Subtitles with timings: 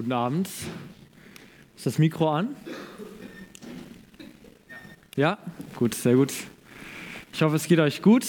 [0.00, 0.48] Guten Abend.
[1.76, 2.56] Ist das Mikro an?
[5.14, 5.36] Ja?
[5.76, 6.32] Gut, sehr gut.
[7.34, 8.24] Ich hoffe, es geht euch gut.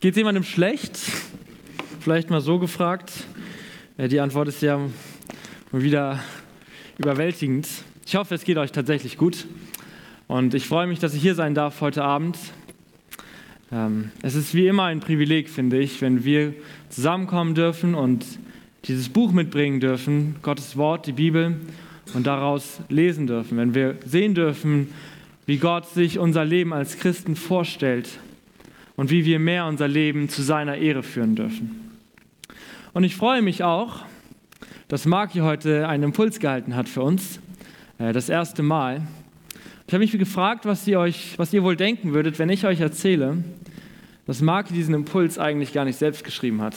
[0.00, 0.96] Geht es jemandem schlecht?
[1.98, 3.12] Vielleicht mal so gefragt.
[3.98, 4.78] Die Antwort ist ja
[5.72, 6.20] wieder
[6.96, 7.66] überwältigend.
[8.06, 9.48] Ich hoffe, es geht euch tatsächlich gut.
[10.28, 12.38] Und ich freue mich, dass ich hier sein darf heute Abend.
[13.72, 16.54] Ähm, es ist wie immer ein Privileg, finde ich, wenn wir
[16.88, 18.24] zusammenkommen dürfen und
[18.84, 21.56] dieses Buch mitbringen dürfen, Gottes Wort, die Bibel,
[22.14, 23.56] und daraus lesen dürfen.
[23.58, 24.88] Wenn wir sehen dürfen,
[25.46, 28.08] wie Gott sich unser Leben als Christen vorstellt
[28.96, 31.90] und wie wir mehr unser Leben zu seiner Ehre führen dürfen.
[32.92, 34.04] Und ich freue mich auch,
[34.88, 37.38] dass Marki heute einen Impuls gehalten hat für uns,
[37.98, 39.02] äh, das erste Mal.
[39.86, 42.80] Ich habe mich gefragt, was ihr, euch, was ihr wohl denken würdet, wenn ich euch
[42.80, 43.38] erzähle,
[44.26, 46.74] dass Marki diesen Impuls eigentlich gar nicht selbst geschrieben hat,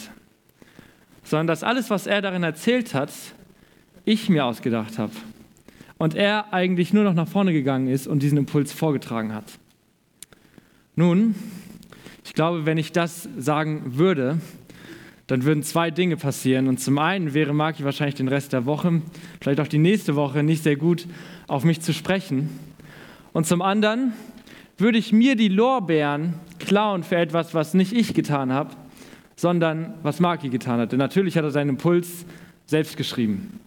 [1.34, 3.12] sondern dass alles, was er darin erzählt hat,
[4.06, 5.14] ich mir ausgedacht habe.
[5.98, 9.46] Und er eigentlich nur noch nach vorne gegangen ist und diesen Impuls vorgetragen hat.
[10.96, 11.34] Nun,
[12.24, 14.38] ich glaube, wenn ich das sagen würde,
[15.26, 16.68] dann würden zwei Dinge passieren.
[16.68, 19.02] Und zum einen wäre Marki wahrscheinlich den Rest der Woche,
[19.42, 21.08] vielleicht auch die nächste Woche, nicht sehr gut
[21.48, 22.48] auf mich zu sprechen.
[23.32, 24.14] Und zum anderen
[24.78, 28.76] würde ich mir die Lorbeeren klauen für etwas, was nicht ich getan habe,
[29.36, 30.92] sondern was Marki getan hat.
[30.92, 32.26] Denn natürlich hat er seinen Impuls
[32.66, 33.60] selbst geschrieben.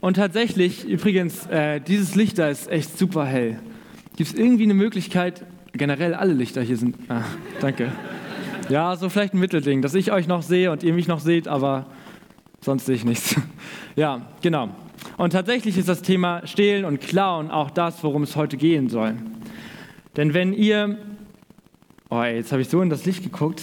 [0.00, 3.58] Und tatsächlich, übrigens, äh, dieses Licht da ist echt super hell.
[4.16, 6.96] Gibt es irgendwie eine Möglichkeit, generell alle Lichter hier sind.
[7.08, 7.22] Ah,
[7.60, 7.92] danke.
[8.68, 11.48] Ja, so vielleicht ein Mittelding, dass ich euch noch sehe und ihr mich noch seht,
[11.48, 11.86] aber
[12.60, 13.36] sonst sehe ich nichts.
[13.96, 14.70] Ja, genau.
[15.16, 19.16] Und tatsächlich ist das Thema Stehlen und Klauen auch das, worum es heute gehen soll.
[20.16, 20.96] Denn wenn ihr,
[22.08, 23.62] oh, jetzt habe ich so in das Licht geguckt,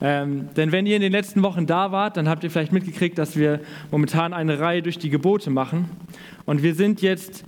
[0.00, 3.18] ähm, denn wenn ihr in den letzten Wochen da wart, dann habt ihr vielleicht mitgekriegt,
[3.18, 5.90] dass wir momentan eine Reihe durch die Gebote machen.
[6.46, 7.44] Und wir sind jetzt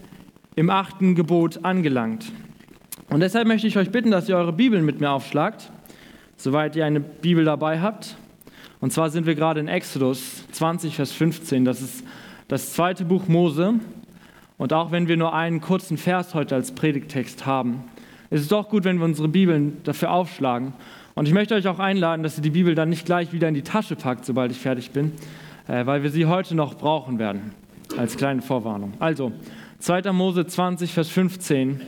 [0.54, 2.30] im achten Gebot angelangt.
[3.08, 5.70] Und deshalb möchte ich euch bitten, dass ihr eure Bibeln mit mir aufschlagt,
[6.36, 8.16] soweit ihr eine Bibel dabei habt.
[8.80, 11.64] Und zwar sind wir gerade in Exodus 20, Vers 15.
[11.64, 12.04] Das ist
[12.48, 13.74] das zweite Buch Mose.
[14.58, 17.84] Und auch wenn wir nur einen kurzen Vers heute als Predigtext haben,
[18.28, 20.74] ist es doch gut, wenn wir unsere Bibeln dafür aufschlagen
[21.14, 23.54] und ich möchte euch auch einladen, dass ihr die Bibel dann nicht gleich wieder in
[23.54, 25.12] die Tasche packt, sobald ich fertig bin,
[25.68, 27.52] äh, weil wir sie heute noch brauchen werden,
[27.96, 28.94] als kleine Vorwarnung.
[28.98, 29.32] Also,
[29.80, 30.12] 2.
[30.12, 31.80] Mose 20, Vers 15,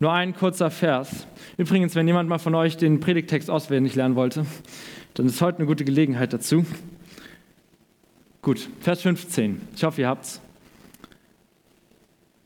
[0.00, 1.26] nur ein kurzer Vers.
[1.56, 4.44] Übrigens, wenn jemand mal von euch den Predigtext auswendig lernen wollte,
[5.14, 6.66] dann ist heute eine gute Gelegenheit dazu.
[8.42, 9.60] Gut, Vers 15.
[9.76, 10.40] Ich hoffe, ihr habt's.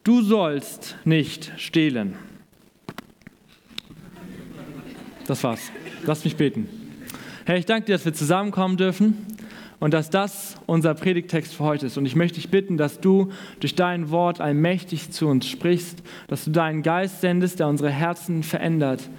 [0.05, 2.17] Du sollst nicht stehlen.
[5.27, 5.73] Das war's.
[6.07, 6.69] Lass mich beten.
[7.45, 9.27] Herr, ich danke dir, dass wir zusammenkommen dürfen
[9.81, 11.99] und dass das unser Predigtext für heute ist.
[11.99, 16.45] Und ich möchte dich bitten, dass du durch dein Wort allmächtig zu uns sprichst, dass
[16.45, 19.11] du deinen Geist sendest, der unsere Herzen verändert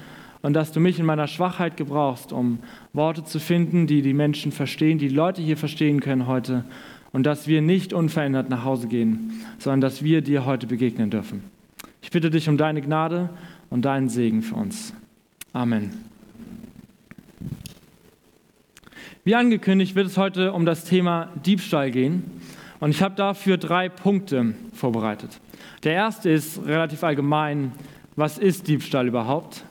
[0.42, 2.60] und dass du mich in meiner Schwachheit gebrauchst, um
[2.94, 6.64] Worte zu finden, die die Menschen verstehen, die, die Leute hier verstehen können heute
[7.12, 11.44] und dass wir nicht unverändert nach Hause gehen, sondern dass wir dir heute begegnen dürfen.
[12.02, 13.30] Ich bitte dich um deine Gnade
[13.70, 14.94] und deinen Segen für uns.
[15.52, 16.07] Amen.
[19.28, 22.24] Wie angekündigt wird es heute um das Thema Diebstahl gehen.
[22.80, 25.42] Und ich habe dafür drei Punkte vorbereitet.
[25.84, 27.74] Der erste ist relativ allgemein,
[28.16, 29.66] was ist Diebstahl überhaupt?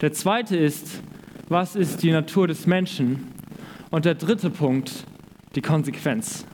[0.00, 1.02] Der zweite ist,
[1.48, 3.32] was ist die Natur des Menschen?
[3.90, 4.92] Und der dritte Punkt,
[5.56, 6.46] die Konsequenz.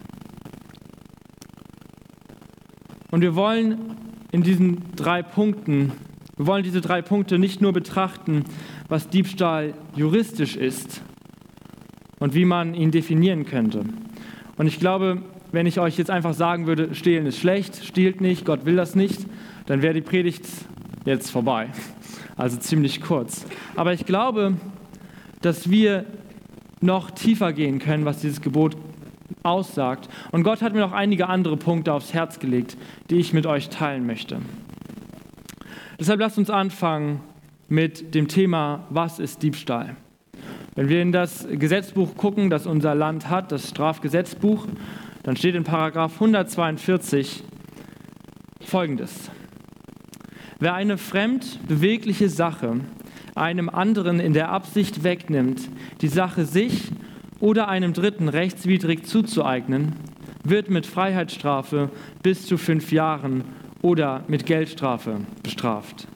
[3.10, 3.96] Und wir wollen
[4.32, 5.92] in diesen drei Punkten,
[6.38, 8.46] wir wollen diese drei Punkte nicht nur betrachten,
[8.88, 11.02] was Diebstahl juristisch ist,
[12.20, 13.84] und wie man ihn definieren könnte.
[14.56, 18.44] Und ich glaube, wenn ich euch jetzt einfach sagen würde, stehlen ist schlecht, stiehlt nicht,
[18.44, 19.26] Gott will das nicht,
[19.66, 20.46] dann wäre die Predigt
[21.04, 21.70] jetzt vorbei.
[22.36, 23.46] Also ziemlich kurz.
[23.74, 24.54] Aber ich glaube,
[25.40, 26.04] dass wir
[26.80, 28.76] noch tiefer gehen können, was dieses Gebot
[29.42, 30.08] aussagt.
[30.32, 32.76] Und Gott hat mir noch einige andere Punkte aufs Herz gelegt,
[33.10, 34.38] die ich mit euch teilen möchte.
[35.98, 37.20] Deshalb lasst uns anfangen
[37.68, 39.96] mit dem Thema, was ist Diebstahl?
[40.76, 44.66] Wenn wir in das Gesetzbuch gucken, das unser Land hat, das Strafgesetzbuch,
[45.24, 47.42] dann steht in Paragraph 142
[48.60, 49.30] folgendes.
[50.60, 52.80] Wer eine fremd bewegliche Sache
[53.34, 55.68] einem anderen in der Absicht wegnimmt,
[56.02, 56.90] die Sache sich
[57.40, 59.94] oder einem Dritten rechtswidrig zuzueignen,
[60.44, 61.90] wird mit Freiheitsstrafe
[62.22, 63.44] bis zu fünf Jahren
[63.82, 66.06] oder mit Geldstrafe bestraft.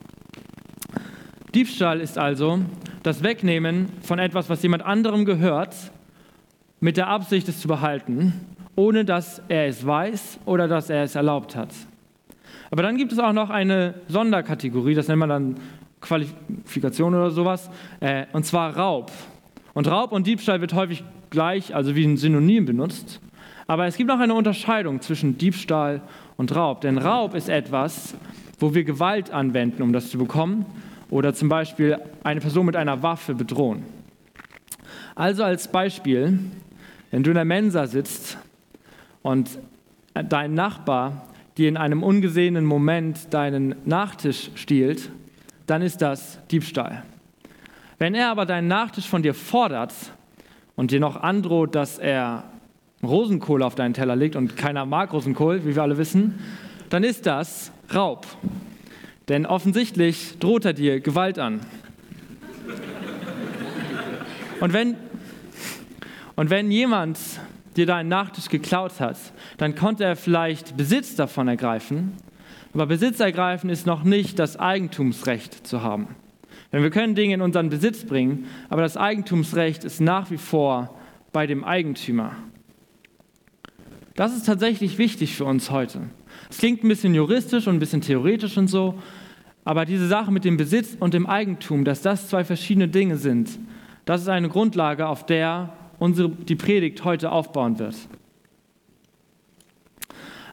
[1.53, 2.61] Diebstahl ist also
[3.05, 5.75] das Wegnehmen von etwas, was jemand anderem gehört,
[6.79, 8.33] mit der Absicht, es zu behalten,
[8.75, 11.69] ohne dass er es weiß oder dass er es erlaubt hat.
[12.71, 15.55] Aber dann gibt es auch noch eine Sonderkategorie, das nennt man dann
[16.01, 17.69] Qualifikation oder sowas,
[17.99, 19.11] äh, und zwar Raub.
[19.75, 23.21] Und Raub und Diebstahl wird häufig gleich, also wie ein Synonym benutzt.
[23.67, 26.01] Aber es gibt noch eine Unterscheidung zwischen Diebstahl
[26.37, 26.81] und Raub.
[26.81, 28.15] Denn Raub ist etwas,
[28.59, 30.65] wo wir Gewalt anwenden, um das zu bekommen.
[31.09, 33.83] Oder zum Beispiel eine Person mit einer Waffe bedrohen.
[35.15, 36.39] Also als Beispiel,
[37.11, 38.37] wenn du in der Mensa sitzt
[39.21, 39.49] und
[40.13, 45.09] dein Nachbar dir in einem ungesehenen Moment deinen Nachtisch stiehlt,
[45.67, 47.03] dann ist das Diebstahl.
[47.97, 49.93] Wenn er aber deinen Nachtisch von dir fordert
[50.75, 52.43] und dir noch androht, dass er
[53.03, 56.39] Rosenkohl auf deinen Teller legt und keiner mag Rosenkohl, wie wir alle wissen,
[56.89, 58.25] dann ist das Raub.
[59.27, 61.61] Denn offensichtlich droht er dir Gewalt an.
[64.59, 64.95] Und wenn,
[66.35, 67.19] und wenn jemand
[67.75, 69.17] dir deinen Nachtisch geklaut hat,
[69.57, 72.13] dann konnte er vielleicht Besitz davon ergreifen,
[72.73, 76.07] aber Besitz ergreifen ist noch nicht das Eigentumsrecht zu haben.
[76.71, 80.95] Denn wir können Dinge in unseren Besitz bringen, aber das Eigentumsrecht ist nach wie vor
[81.31, 82.35] bei dem Eigentümer.
[84.15, 86.01] Das ist tatsächlich wichtig für uns heute.
[86.49, 88.95] Es klingt ein bisschen juristisch und ein bisschen theoretisch und so,
[89.63, 93.59] aber diese Sache mit dem Besitz und dem Eigentum, dass das zwei verschiedene Dinge sind,
[94.05, 97.95] das ist eine Grundlage, auf der unsere, die Predigt heute aufbauen wird.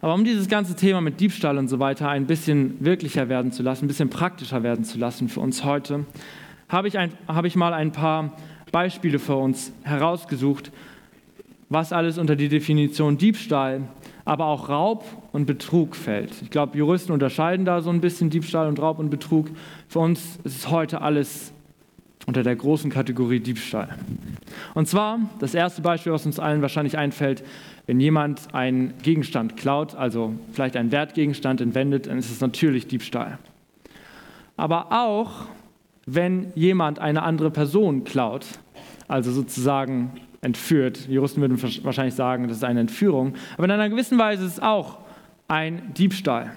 [0.00, 3.62] Aber um dieses ganze Thema mit Diebstahl und so weiter ein bisschen wirklicher werden zu
[3.62, 6.06] lassen, ein bisschen praktischer werden zu lassen für uns heute,
[6.68, 8.36] habe ich, ein, habe ich mal ein paar
[8.72, 10.72] Beispiele für uns herausgesucht,
[11.68, 13.82] was alles unter die Definition Diebstahl,
[14.24, 16.42] aber auch Raub und Betrug fällt.
[16.42, 19.50] Ich glaube, Juristen unterscheiden da so ein bisschen Diebstahl und Raub und Betrug.
[19.88, 21.52] Für uns ist es heute alles
[22.26, 23.98] unter der großen Kategorie Diebstahl.
[24.74, 27.42] Und zwar, das erste Beispiel, was uns allen wahrscheinlich einfällt,
[27.86, 33.38] wenn jemand einen Gegenstand klaut, also vielleicht einen Wertgegenstand entwendet, dann ist es natürlich Diebstahl.
[34.56, 35.46] Aber auch,
[36.06, 38.46] wenn jemand eine andere Person klaut,
[39.08, 44.18] also sozusagen entführt, Juristen würden wahrscheinlich sagen, das ist eine Entführung, aber in einer gewissen
[44.18, 44.98] Weise ist es auch
[45.48, 46.52] ein Diebstahl.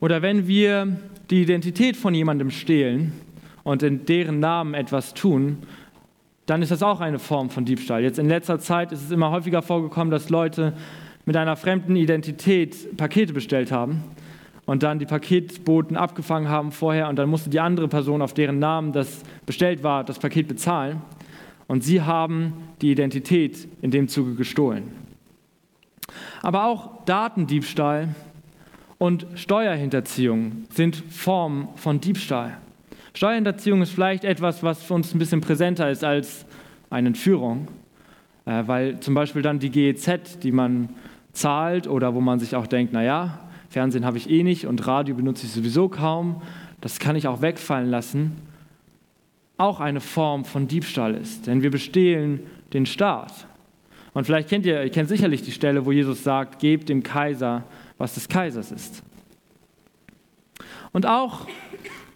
[0.00, 0.98] Oder wenn wir
[1.30, 3.12] die Identität von jemandem stehlen,
[3.62, 5.58] und in deren Namen etwas tun,
[6.46, 8.02] dann ist das auch eine Form von Diebstahl.
[8.02, 10.72] Jetzt in letzter Zeit ist es immer häufiger vorgekommen, dass Leute
[11.24, 14.02] mit einer fremden Identität Pakete bestellt haben
[14.66, 18.58] und dann die Paketboten abgefangen haben vorher und dann musste die andere Person, auf deren
[18.58, 21.02] Namen das bestellt war, das Paket bezahlen.
[21.70, 24.90] Und sie haben die Identität in dem Zuge gestohlen.
[26.42, 28.08] Aber auch Datendiebstahl
[28.98, 32.56] und Steuerhinterziehung sind Formen von Diebstahl.
[33.14, 36.44] Steuerhinterziehung ist vielleicht etwas, was für uns ein bisschen präsenter ist als
[36.90, 37.68] eine Entführung,
[38.46, 40.88] äh, weil zum Beispiel dann die GEZ, die man
[41.32, 45.14] zahlt oder wo man sich auch denkt, naja, Fernsehen habe ich eh nicht und Radio
[45.14, 46.42] benutze ich sowieso kaum,
[46.80, 48.49] das kann ich auch wegfallen lassen,
[49.60, 51.46] auch eine Form von Diebstahl ist.
[51.46, 52.40] Denn wir bestehlen
[52.72, 53.46] den Staat.
[54.12, 57.64] Und vielleicht kennt ihr, ihr kennt sicherlich die Stelle, wo Jesus sagt, gebt dem Kaiser,
[57.98, 59.02] was des Kaisers ist.
[60.92, 61.46] Und auch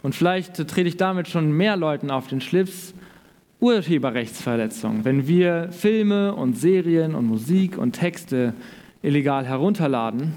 [0.05, 2.93] und vielleicht trete ich damit schon mehr Leuten auf den Schlips,
[3.59, 5.03] Urheberrechtsverletzung.
[5.03, 8.53] Wenn wir Filme und Serien und Musik und Texte
[9.01, 10.33] illegal herunterladen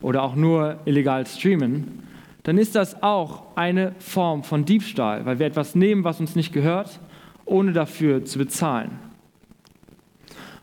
[0.00, 2.02] oder auch nur illegal streamen,
[2.42, 6.52] dann ist das auch eine Form von Diebstahl, weil wir etwas nehmen, was uns nicht
[6.52, 7.00] gehört,
[7.44, 8.98] ohne dafür zu bezahlen.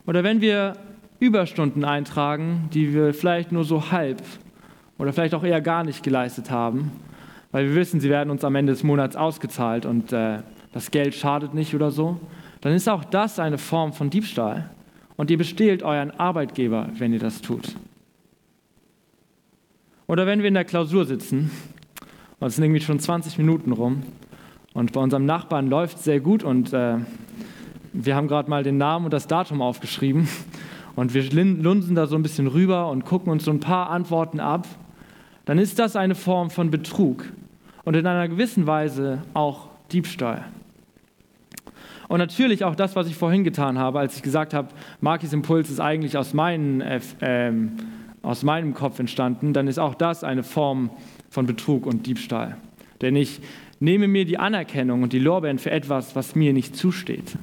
[0.05, 0.73] Oder wenn wir
[1.19, 4.21] Überstunden eintragen, die wir vielleicht nur so halb
[4.97, 6.91] oder vielleicht auch eher gar nicht geleistet haben,
[7.51, 10.39] weil wir wissen, sie werden uns am Ende des Monats ausgezahlt und äh,
[10.73, 12.19] das Geld schadet nicht oder so,
[12.61, 14.69] dann ist auch das eine Form von Diebstahl.
[15.15, 17.75] Und ihr bestehlt euren Arbeitgeber, wenn ihr das tut.
[20.07, 21.51] Oder wenn wir in der Klausur sitzen
[22.39, 24.03] und es sind irgendwie schon 20 Minuten rum
[24.73, 26.97] und bei unserem Nachbarn läuft es sehr gut und äh,
[27.93, 30.27] wir haben gerade mal den Namen und das Datum aufgeschrieben
[30.95, 34.39] und wir lunsen da so ein bisschen rüber und gucken uns so ein paar Antworten
[34.39, 34.67] ab
[35.47, 37.23] dann ist das eine Form von Betrug
[37.85, 40.43] und in einer gewissen Weise auch Diebstahl.
[42.09, 44.67] Und natürlich auch das, was ich vorhin getan habe, als ich gesagt habe,
[44.99, 47.77] Markis Impuls ist eigentlich aus, meinen, äh, ähm,
[48.21, 50.89] aus meinem Kopf entstanden, dann ist auch das eine Form
[51.29, 52.57] von Betrug und Diebstahl.
[53.01, 53.39] Denn ich
[53.79, 57.37] nehme mir die Anerkennung und die Lorbeeren für etwas, was mir nicht zusteht.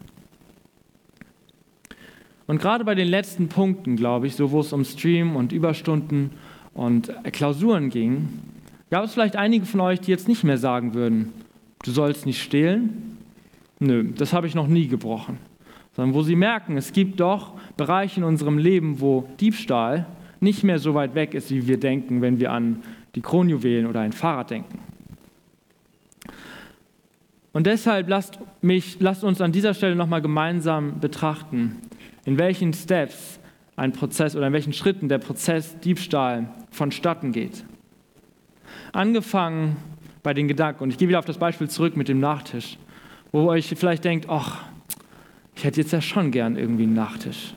[2.47, 6.31] Und gerade bei den letzten Punkten, glaube ich, so wo es um Stream und Überstunden
[6.75, 8.29] und Klausuren ging,
[8.91, 11.33] gab es vielleicht einige von euch, die jetzt nicht mehr sagen würden,
[11.85, 13.17] du sollst nicht stehlen.
[13.79, 15.39] Nö, das habe ich noch nie gebrochen.
[15.95, 20.07] sondern wo sie merken, es gibt doch Bereiche in unserem Leben, wo Diebstahl
[20.41, 22.83] nicht mehr so weit weg ist, wie wir denken, wenn wir an
[23.15, 24.79] die Kronjuwelen oder ein Fahrrad denken.
[27.53, 31.77] Und deshalb lasst, mich, lasst uns an dieser Stelle nochmal gemeinsam betrachten,
[32.25, 33.39] in welchen Steps
[33.77, 37.65] ein Prozess oder in welchen Schritten der Prozess Diebstahl vonstatten geht.
[38.93, 39.77] Angefangen
[40.25, 42.79] bei den Gedanken, und ich gehe wieder auf das Beispiel zurück mit dem Nachtisch,
[43.31, 44.65] wo ihr euch vielleicht denkt, ach,
[45.55, 47.55] ich hätte jetzt ja schon gern irgendwie einen Nachtisch.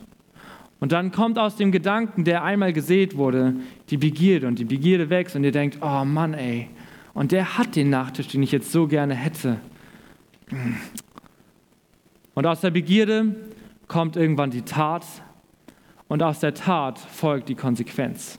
[0.79, 3.55] Und dann kommt aus dem Gedanken, der einmal gesät wurde,
[3.89, 6.67] die Begierde und die Begierde wächst und ihr denkt, oh Mann, ey,
[7.13, 9.59] und der hat den Nachtisch, den ich jetzt so gerne hätte.
[12.35, 13.35] Und aus der Begierde
[13.87, 15.03] kommt irgendwann die Tat
[16.07, 18.37] und aus der Tat folgt die Konsequenz.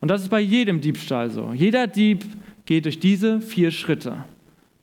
[0.00, 1.52] Und das ist bei jedem Diebstahl so.
[1.52, 2.24] Jeder Dieb
[2.66, 4.24] geht durch diese vier Schritte.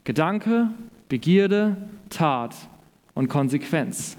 [0.04, 0.70] Gedanke,
[1.08, 1.78] Begierde,
[2.10, 2.56] Tat
[3.14, 4.18] und Konsequenz.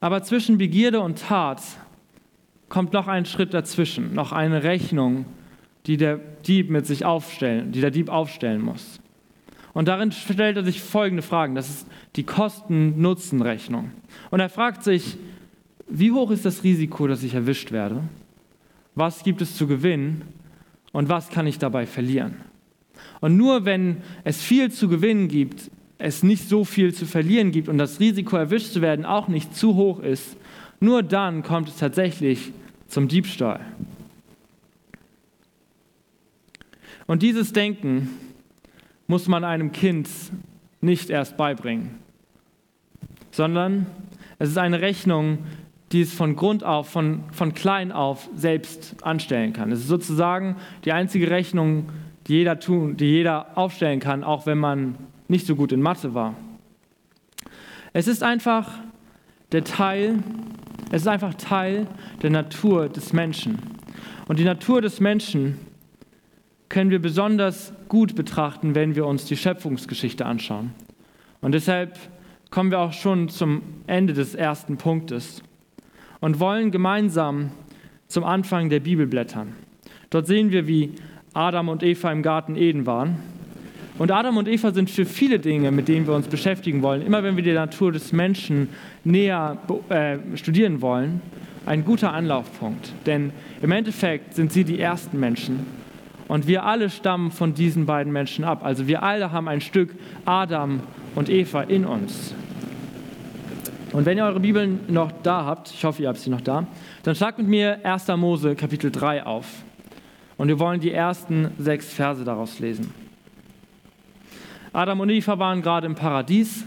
[0.00, 1.62] Aber zwischen Begierde und Tat
[2.68, 5.26] kommt noch ein Schritt dazwischen, noch eine Rechnung,
[5.86, 9.00] die der Dieb mit sich aufstellen, die der Dieb aufstellen muss.
[9.72, 11.54] Und darin stellt er sich folgende Fragen.
[11.54, 11.86] Das ist
[12.16, 13.90] die Kosten-Nutzen-Rechnung.
[14.30, 15.18] Und er fragt sich,
[15.86, 18.02] wie hoch ist das Risiko, dass ich erwischt werde?
[18.94, 20.22] Was gibt es zu gewinnen?
[20.92, 22.36] Und was kann ich dabei verlieren?
[23.20, 27.68] Und nur wenn es viel zu gewinnen gibt, es nicht so viel zu verlieren gibt
[27.68, 30.36] und das Risiko erwischt zu werden auch nicht zu hoch ist,
[30.80, 32.52] nur dann kommt es tatsächlich
[32.86, 33.60] zum Diebstahl.
[37.06, 38.10] Und dieses Denken
[39.06, 40.08] muss man einem Kind
[40.80, 41.98] nicht erst beibringen,
[43.30, 43.86] sondern
[44.38, 45.38] es ist eine Rechnung,
[45.92, 49.70] die es von Grund auf, von, von klein auf selbst anstellen kann.
[49.70, 51.88] Es ist sozusagen die einzige Rechnung,
[52.26, 54.96] die jeder, tun, die jeder aufstellen kann, auch wenn man
[55.28, 56.34] nicht so gut in Mathe war.
[57.92, 58.70] Es ist einfach
[59.52, 60.22] der Teil,
[60.90, 61.86] es ist einfach Teil
[62.22, 63.58] der Natur des Menschen.
[64.28, 65.58] Und die Natur des Menschen
[66.68, 70.72] können wir besonders gut betrachten, wenn wir uns die Schöpfungsgeschichte anschauen.
[71.40, 71.98] Und deshalb
[72.50, 75.42] kommen wir auch schon zum Ende des ersten Punktes
[76.20, 77.50] und wollen gemeinsam
[78.08, 79.54] zum Anfang der Bibel blättern.
[80.10, 80.94] Dort sehen wir, wie
[81.34, 83.16] Adam und Eva im Garten Eden waren.
[83.98, 87.22] Und Adam und Eva sind für viele Dinge, mit denen wir uns beschäftigen wollen, immer
[87.22, 88.68] wenn wir die Natur des Menschen
[89.04, 89.56] näher
[89.88, 91.22] äh, studieren wollen,
[91.64, 92.92] ein guter Anlaufpunkt.
[93.06, 95.66] Denn im Endeffekt sind sie die ersten Menschen,
[96.28, 98.64] und wir alle stammen von diesen beiden Menschen ab.
[98.64, 100.80] Also wir alle haben ein Stück Adam
[101.14, 102.34] und Eva in uns.
[103.92, 106.66] Und wenn ihr eure Bibeln noch da habt, ich hoffe, ihr habt sie noch da,
[107.04, 108.08] dann schlagt mit mir 1.
[108.16, 109.46] Mose Kapitel 3 auf.
[110.36, 112.92] Und wir wollen die ersten sechs Verse daraus lesen.
[114.76, 116.66] Adam und Eva waren gerade im Paradies,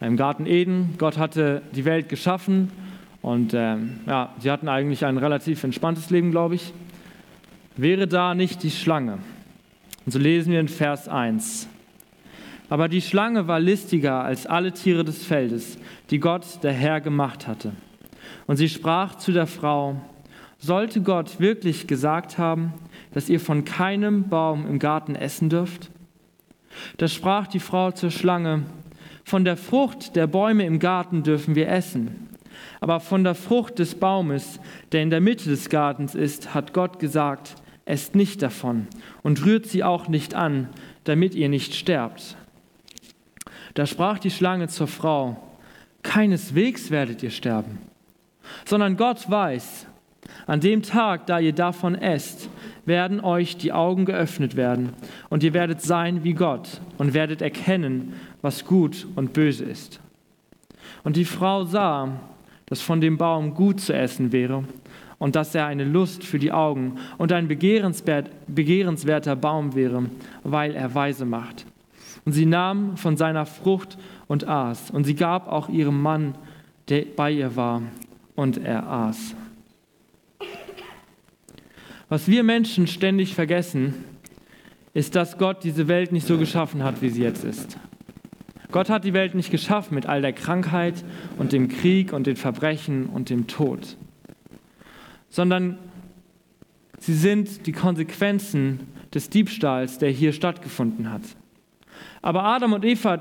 [0.00, 0.94] im Garten Eden.
[0.96, 2.70] Gott hatte die Welt geschaffen
[3.20, 6.72] und ähm, ja, sie hatten eigentlich ein relativ entspanntes Leben, glaube ich.
[7.76, 9.18] Wäre da nicht die Schlange?
[10.06, 11.68] Und so lesen wir in Vers 1.
[12.70, 15.76] Aber die Schlange war listiger als alle Tiere des Feldes,
[16.08, 17.72] die Gott, der Herr, gemacht hatte.
[18.46, 20.00] Und sie sprach zu der Frau,
[20.56, 22.72] sollte Gott wirklich gesagt haben,
[23.12, 25.90] dass ihr von keinem Baum im Garten essen dürft?
[26.96, 28.62] Da sprach die Frau zur Schlange,
[29.24, 32.28] von der Frucht der Bäume im Garten dürfen wir essen,
[32.80, 34.60] aber von der Frucht des Baumes,
[34.92, 37.56] der in der Mitte des Gartens ist, hat Gott gesagt,
[37.86, 38.86] esst nicht davon
[39.22, 40.68] und rührt sie auch nicht an,
[41.04, 42.36] damit ihr nicht sterbt.
[43.74, 45.36] Da sprach die Schlange zur Frau,
[46.02, 47.78] keineswegs werdet ihr sterben,
[48.64, 49.86] sondern Gott weiß,
[50.46, 52.48] an dem Tag, da ihr davon esst,
[52.86, 54.90] werden euch die Augen geöffnet werden
[55.28, 60.00] und ihr werdet sein wie Gott und werdet erkennen, was gut und böse ist.
[61.04, 62.20] Und die Frau sah,
[62.66, 64.64] dass von dem Baum gut zu essen wäre
[65.18, 70.04] und dass er eine Lust für die Augen und ein begehrenswert, begehrenswerter Baum wäre,
[70.42, 71.66] weil er weise macht.
[72.24, 76.34] Und sie nahm von seiner Frucht und aß, und sie gab auch ihrem Mann,
[76.88, 77.82] der bei ihr war,
[78.34, 79.34] und er aß.
[82.08, 83.94] Was wir Menschen ständig vergessen,
[84.94, 87.78] ist, dass Gott diese Welt nicht so geschaffen hat, wie sie jetzt ist.
[88.70, 91.04] Gott hat die Welt nicht geschaffen mit all der Krankheit
[91.38, 93.96] und dem Krieg und den Verbrechen und dem Tod
[95.36, 95.78] sondern
[96.98, 98.80] sie sind die Konsequenzen
[99.12, 101.20] des Diebstahls, der hier stattgefunden hat.
[102.22, 103.20] Aber Adam und Eva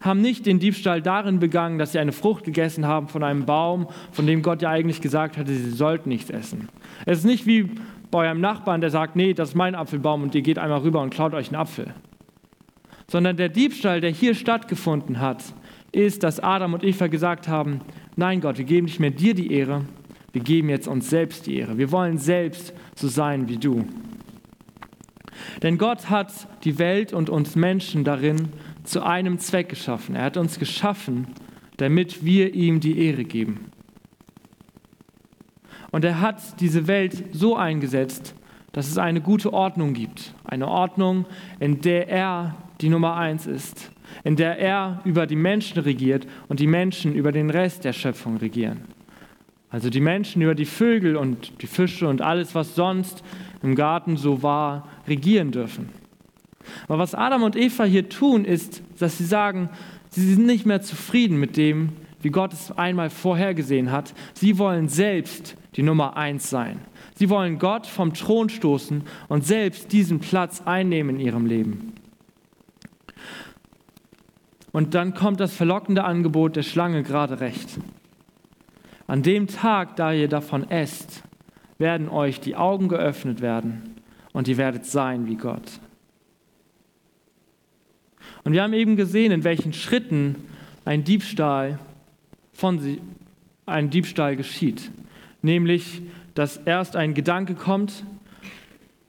[0.00, 3.88] haben nicht den Diebstahl darin begangen, dass sie eine Frucht gegessen haben von einem Baum,
[4.12, 6.68] von dem Gott ja eigentlich gesagt hatte, sie sollten nichts essen.
[7.06, 7.70] Es ist nicht wie
[8.10, 11.00] bei eurem Nachbarn, der sagt, nee, das ist mein Apfelbaum und ihr geht einmal rüber
[11.00, 11.94] und klaut euch einen Apfel.
[13.08, 15.44] sondern der Diebstahl, der hier stattgefunden hat,
[15.92, 17.80] ist, dass Adam und Eva gesagt haben,
[18.16, 19.82] nein Gott, wir geben nicht mehr dir die Ehre,
[20.32, 21.78] wir geben jetzt uns selbst die Ehre.
[21.78, 23.86] Wir wollen selbst so sein wie du.
[25.62, 26.32] Denn Gott hat
[26.64, 28.48] die Welt und uns Menschen darin
[28.86, 30.14] zu einem Zweck geschaffen.
[30.14, 31.28] Er hat uns geschaffen,
[31.76, 33.66] damit wir ihm die Ehre geben.
[35.90, 38.34] Und er hat diese Welt so eingesetzt,
[38.72, 40.34] dass es eine gute Ordnung gibt.
[40.44, 41.26] Eine Ordnung,
[41.60, 43.90] in der er die Nummer eins ist,
[44.22, 48.36] in der er über die Menschen regiert und die Menschen über den Rest der Schöpfung
[48.36, 48.82] regieren.
[49.70, 53.24] Also die Menschen über die Vögel und die Fische und alles, was sonst
[53.62, 55.88] im Garten so war, regieren dürfen.
[56.88, 59.70] Aber was Adam und Eva hier tun, ist, dass sie sagen,
[60.10, 61.90] sie sind nicht mehr zufrieden mit dem,
[62.22, 64.14] wie Gott es einmal vorhergesehen hat.
[64.34, 66.80] Sie wollen selbst die Nummer eins sein.
[67.14, 71.92] Sie wollen Gott vom Thron stoßen und selbst diesen Platz einnehmen in ihrem Leben.
[74.72, 77.78] Und dann kommt das verlockende Angebot der Schlange gerade recht.
[79.06, 81.22] An dem Tag, da ihr davon esst,
[81.78, 83.94] werden euch die Augen geöffnet werden
[84.32, 85.80] und ihr werdet sein wie Gott.
[88.46, 90.36] Und wir haben eben gesehen, in welchen Schritten
[90.84, 91.80] ein Diebstahl
[92.52, 93.00] von sie,
[93.66, 94.92] ein Diebstahl geschieht.
[95.42, 96.00] Nämlich,
[96.34, 98.04] dass erst ein Gedanke kommt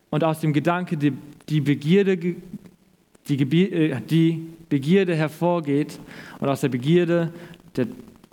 [0.10, 1.14] und aus dem Gedanke die,
[1.50, 6.00] die Begierde, die, äh, die Begierde hervorgeht
[6.40, 7.32] und aus der Begierde
[7.76, 7.86] der,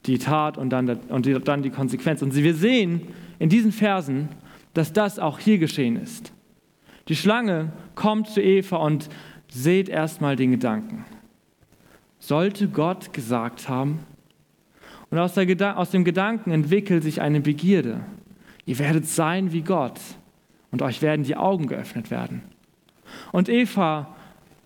[0.06, 2.22] die Tat und dann, und die, dann die Konsequenz.
[2.22, 3.02] Und wir sehen
[3.38, 4.30] in diesen Versen,
[4.72, 6.32] dass das auch hier geschehen ist.
[7.08, 9.10] Die Schlange kommt zu Eva und
[9.54, 11.04] seht erstmal den Gedanken.
[12.18, 14.00] Sollte Gott gesagt haben?
[15.10, 18.00] Und aus, der, aus dem Gedanken entwickelt sich eine Begierde.
[18.66, 20.00] Ihr werdet sein wie Gott
[20.72, 22.42] und euch werden die Augen geöffnet werden.
[23.30, 24.16] Und Eva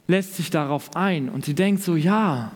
[0.06, 2.52] lässt sich darauf ein und sie denkt so, ja,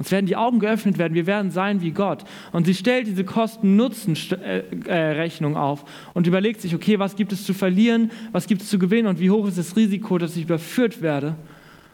[0.00, 2.24] uns werden die Augen geöffnet werden, wir werden sein wie Gott.
[2.52, 5.84] Und sie stellt diese Kosten-Nutzen-Rechnung auf
[6.14, 9.20] und überlegt sich, okay, was gibt es zu verlieren, was gibt es zu gewinnen und
[9.20, 11.36] wie hoch ist das Risiko, dass ich überführt werde.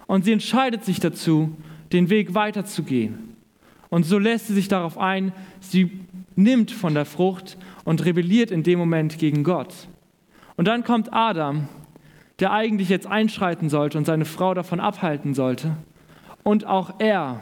[0.07, 1.57] Und sie entscheidet sich dazu,
[1.93, 3.35] den Weg weiterzugehen.
[3.89, 5.91] Und so lässt sie sich darauf ein, sie
[6.37, 9.75] nimmt von der Frucht und rebelliert in dem Moment gegen Gott.
[10.57, 11.67] Und dann kommt Adam,
[12.39, 15.77] der eigentlich jetzt einschreiten sollte und seine Frau davon abhalten sollte.
[16.45, 17.41] Und auch er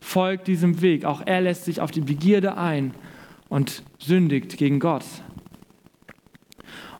[0.00, 1.04] folgt diesem Weg.
[1.04, 2.94] Auch er lässt sich auf die Begierde ein
[3.48, 5.04] und sündigt gegen Gott.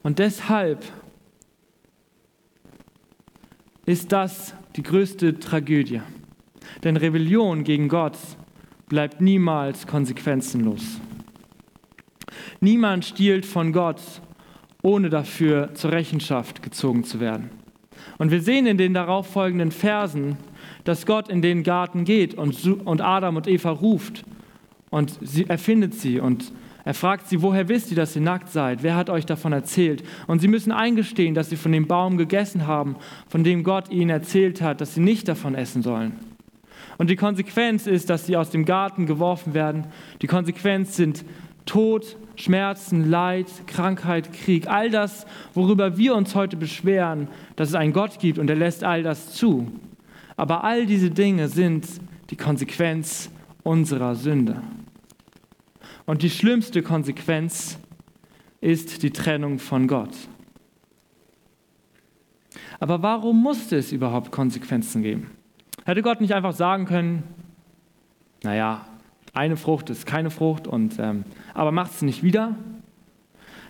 [0.02, 0.84] Und deshalb
[3.86, 6.02] ist das die größte Tragödie.
[6.84, 8.16] Denn Rebellion gegen Gott
[8.88, 11.00] bleibt niemals konsequenzenlos.
[12.60, 14.00] Niemand stiehlt von Gott,
[14.82, 17.50] ohne dafür zur Rechenschaft gezogen zu werden.
[18.18, 20.36] Und wir sehen in den darauffolgenden Versen,
[20.88, 24.24] dass Gott in den Garten geht und, und Adam und Eva ruft
[24.88, 26.50] und sie, er findet sie und
[26.82, 28.82] er fragt sie, woher wisst ihr, dass ihr nackt seid?
[28.82, 30.02] Wer hat euch davon erzählt?
[30.26, 32.96] Und sie müssen eingestehen, dass sie von dem Baum gegessen haben,
[33.28, 36.12] von dem Gott ihnen erzählt hat, dass sie nicht davon essen sollen.
[36.96, 39.88] Und die Konsequenz ist, dass sie aus dem Garten geworfen werden.
[40.22, 41.22] Die Konsequenz sind
[41.66, 44.68] Tod, Schmerzen, Leid, Krankheit, Krieg.
[44.68, 48.84] All das, worüber wir uns heute beschweren, dass es einen Gott gibt und er lässt
[48.84, 49.70] all das zu.
[50.38, 51.84] Aber all diese Dinge sind
[52.30, 53.28] die Konsequenz
[53.64, 54.62] unserer Sünde.
[56.06, 57.76] Und die schlimmste Konsequenz
[58.60, 60.14] ist die Trennung von Gott.
[62.78, 65.32] Aber warum musste es überhaupt Konsequenzen geben?
[65.84, 67.24] Hätte Gott nicht einfach sagen können,
[68.44, 68.86] naja,
[69.34, 72.54] eine Frucht ist keine Frucht, und, ähm, aber macht es nicht wieder?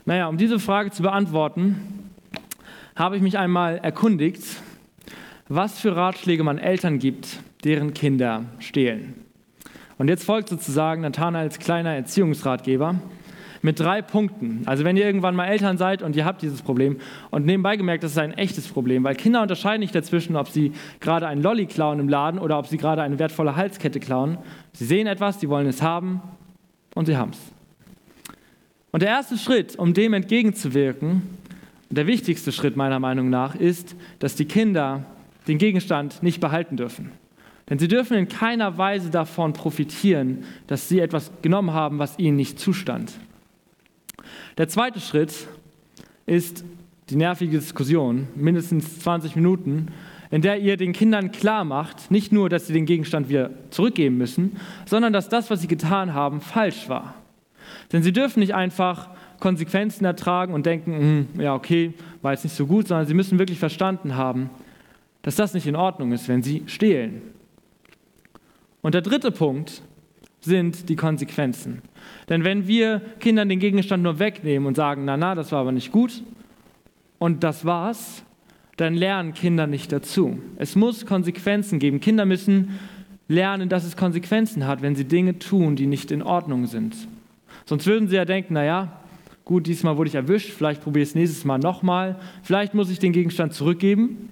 [0.05, 2.11] Naja, um diese Frage zu beantworten,
[2.95, 4.45] habe ich mich einmal erkundigt
[5.49, 9.15] was für Ratschläge man Eltern gibt, deren Kinder stehlen.
[9.97, 12.97] Und jetzt folgt sozusagen Nathanael als kleiner Erziehungsratgeber
[13.63, 14.63] mit drei Punkten.
[14.67, 16.99] Also wenn ihr irgendwann mal Eltern seid und ihr habt dieses Problem
[17.31, 20.73] und nebenbei gemerkt, das ist ein echtes Problem, weil Kinder unterscheiden nicht dazwischen, ob sie
[21.01, 24.39] gerade einen Lolli klauen im Laden oder ob sie gerade eine wertvolle Halskette klauen.
[24.73, 26.23] Sie sehen etwas, sie wollen es haben
[26.95, 27.41] und sie haben es.
[28.93, 31.23] Und der erste Schritt, um dem entgegenzuwirken,
[31.91, 35.05] der wichtigste Schritt meiner Meinung nach, ist, dass die Kinder
[35.49, 37.13] den Gegenstand nicht behalten dürfen.
[37.69, 42.37] Denn sie dürfen in keiner Weise davon profitieren, dass sie etwas genommen haben, was ihnen
[42.37, 43.13] nicht zustand.
[44.57, 45.49] Der zweite Schritt
[46.27, 46.65] ist
[47.11, 49.89] die nervige Diskussion, mindestens 20 Minuten,
[50.31, 54.19] in der ihr den Kindern klar macht, nicht nur, dass sie den Gegenstand wieder zurückgeben
[54.19, 57.15] müssen, sondern dass das, was sie getan haben, falsch war.
[57.93, 59.09] Denn sie dürfen nicht einfach
[59.41, 63.39] Konsequenzen ertragen und denken, hm, ja, okay, war jetzt nicht so gut, sondern sie müssen
[63.39, 64.51] wirklich verstanden haben,
[65.29, 67.21] dass das nicht in Ordnung ist, wenn sie stehlen.
[68.81, 69.83] Und der dritte Punkt
[70.41, 71.83] sind die Konsequenzen.
[72.31, 75.73] Denn wenn wir Kindern den Gegenstand nur wegnehmen und sagen, na na, das war aber
[75.73, 76.23] nicht gut
[77.19, 78.25] und das war's,
[78.79, 80.39] dann lernen Kinder nicht dazu.
[80.57, 82.01] Es muss Konsequenzen geben.
[82.01, 82.79] Kinder müssen
[83.29, 86.97] lernen, dass es Konsequenzen hat, wenn sie Dinge tun, die nicht in Ordnung sind.
[87.67, 88.99] Sonst würden sie ja denken, naja,
[89.45, 92.99] gut, diesmal wurde ich erwischt, vielleicht probiere ich es nächstes Mal nochmal, vielleicht muss ich
[92.99, 94.31] den Gegenstand zurückgeben,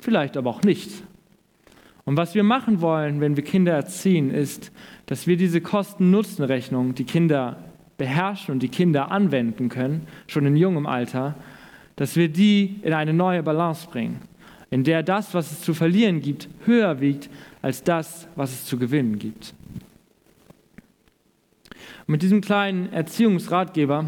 [0.00, 0.90] vielleicht aber auch nicht.
[2.04, 4.72] Und was wir machen wollen, wenn wir Kinder erziehen, ist,
[5.06, 7.56] dass wir diese Kosten-Nutzen-Rechnung, die Kinder
[7.98, 11.34] beherrschen und die Kinder anwenden können, schon in jungem Alter,
[11.96, 14.22] dass wir die in eine neue Balance bringen,
[14.70, 17.28] in der das, was es zu verlieren gibt, höher wiegt
[17.60, 19.54] als das, was es zu gewinnen gibt.
[22.06, 24.06] Und mit diesem kleinen Erziehungsratgeber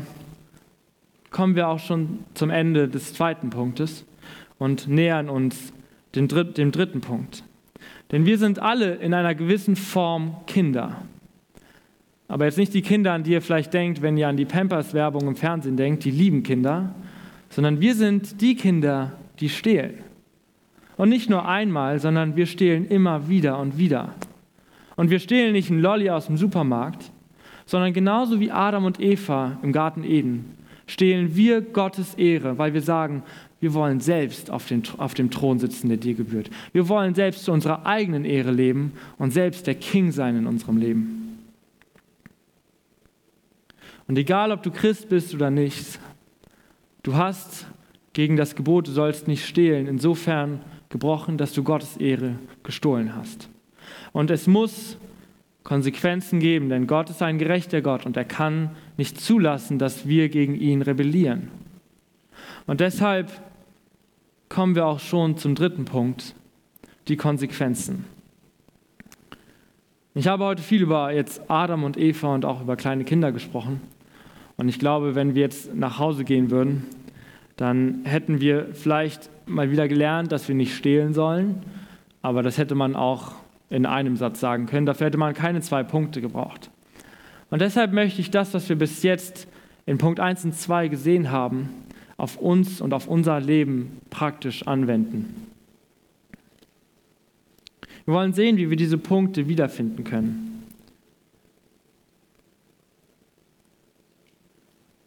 [1.31, 4.05] kommen wir auch schon zum Ende des zweiten Punktes
[4.59, 5.73] und nähern uns
[6.15, 7.45] dem, dritten Punkt.
[8.11, 11.03] Denn wir sind alle in einer gewissen Form Kinder.
[12.29, 15.29] Aber jetzt nicht die Kinder, an die ihr vielleicht denkt, wenn ihr an die Pampers-Werbung
[15.29, 16.95] im Fernsehen denkt, die lieben Kinder,
[17.51, 19.99] sondern wir sind die Kinder, die stehlen.
[20.97, 24.15] Und nicht nur einmal, sondern wir stehlen immer wieder und wieder.
[24.97, 27.11] Und wir stehlen nicht einen Lolli aus dem Supermarkt,
[27.67, 32.83] sondern genauso wie Adam und Eva im Garten Eden stehlen wir Gottes Ehre, weil wir
[32.83, 33.23] sagen,
[33.63, 36.51] wir wollen selbst auf, den, auf dem Thron sitzen, der dir gebührt.
[36.73, 40.79] Wir wollen selbst zu unserer eigenen Ehre leben und selbst der King sein in unserem
[40.79, 41.39] Leben.
[44.09, 46.01] Und egal, ob du Christ bist oder nicht,
[47.05, 47.69] du hast
[48.15, 53.49] gegen das Gebot, du sollst nicht stehlen, insofern gebrochen, dass du Gottes Ehre gestohlen hast.
[54.11, 54.99] Und es muss
[55.63, 60.31] Konsequenzen geben, denn Gott ist ein gerechter Gott und er kann nicht zulassen, dass wir
[60.31, 61.53] gegen ihn rebellieren.
[62.67, 63.31] Und deshalb
[64.53, 66.35] kommen wir auch schon zum dritten Punkt,
[67.09, 68.05] die Konsequenzen.
[70.15, 73.81] Ich habe heute viel über jetzt Adam und Eva und auch über kleine Kinder gesprochen.
[74.59, 76.85] Und ich glaube, wenn wir jetzt nach Hause gehen würden,
[77.57, 81.63] dann hätten wir vielleicht mal wieder gelernt, dass wir nicht stehlen sollen.
[82.21, 83.33] Aber das hätte man auch
[83.71, 84.85] in einem Satz sagen können.
[84.85, 86.71] Dafür hätte man keine zwei Punkte gebraucht.
[87.49, 89.49] Und deshalb möchte ich das, was wir bis jetzt
[89.87, 91.71] in Punkt 1 und 2 gesehen haben,
[92.17, 95.47] auf uns und auf unser Leben praktisch anwenden.
[98.05, 100.65] Wir wollen sehen, wie wir diese Punkte wiederfinden können.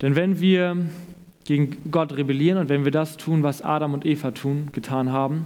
[0.01, 0.77] Denn wenn wir
[1.45, 5.45] gegen Gott rebellieren und wenn wir das tun, was Adam und Eva tun, getan haben,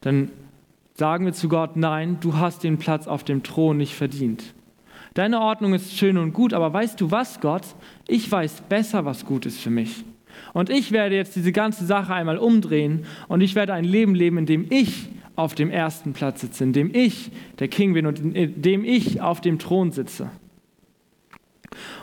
[0.00, 0.30] dann
[0.94, 4.54] sagen wir zu Gott, nein, du hast den Platz auf dem Thron nicht verdient.
[5.16, 7.62] Deine Ordnung ist schön und gut, aber weißt du was, Gott?
[8.06, 10.04] Ich weiß besser, was gut ist für mich.
[10.52, 14.36] Und ich werde jetzt diese ganze Sache einmal umdrehen und ich werde ein Leben leben,
[14.36, 18.18] in dem ich auf dem ersten Platz sitze, in dem ich der King bin und
[18.18, 20.28] in dem ich auf dem Thron sitze.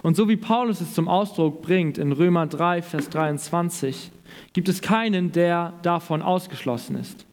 [0.02, 4.12] Und so wie Paulus es zum Ausdruck bringt in Römer 3, Vers 23,
[4.54, 7.28] gibt es keinen, der davon ausgeschlossen ist.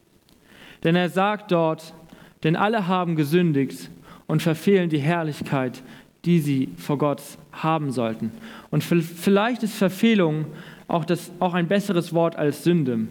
[0.84, 1.94] Denn er sagt dort,
[2.42, 3.90] denn alle haben gesündigt
[4.30, 5.82] und verfehlen die Herrlichkeit,
[6.24, 7.20] die sie vor Gott
[7.52, 8.30] haben sollten.
[8.70, 10.46] Und vielleicht ist Verfehlung
[10.86, 13.08] auch, das, auch ein besseres Wort als Sünde.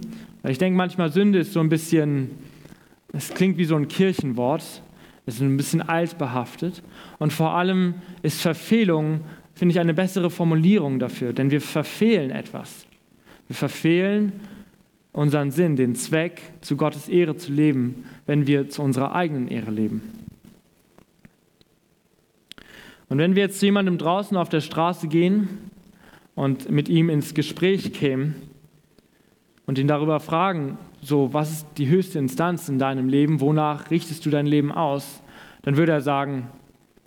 [0.48, 2.30] Ich denke manchmal, Sünde ist so ein bisschen,
[3.12, 4.82] es klingt wie so ein Kirchenwort,
[5.26, 6.82] es ist ein bisschen altbehaftet.
[7.18, 9.22] Und vor allem ist Verfehlung,
[9.56, 12.86] finde ich, eine bessere Formulierung dafür, denn wir verfehlen etwas.
[13.48, 14.32] Wir verfehlen
[15.12, 19.72] unseren Sinn, den Zweck, zu Gottes Ehre zu leben, wenn wir zu unserer eigenen Ehre
[19.72, 20.29] leben.
[23.10, 25.50] Und wenn wir jetzt zu jemandem draußen auf der Straße gehen
[26.36, 28.36] und mit ihm ins Gespräch kämen
[29.66, 34.26] und ihn darüber fragen, so, was ist die höchste Instanz in deinem Leben, wonach richtest
[34.26, 35.22] du dein Leben aus,
[35.64, 36.48] dann würde er sagen,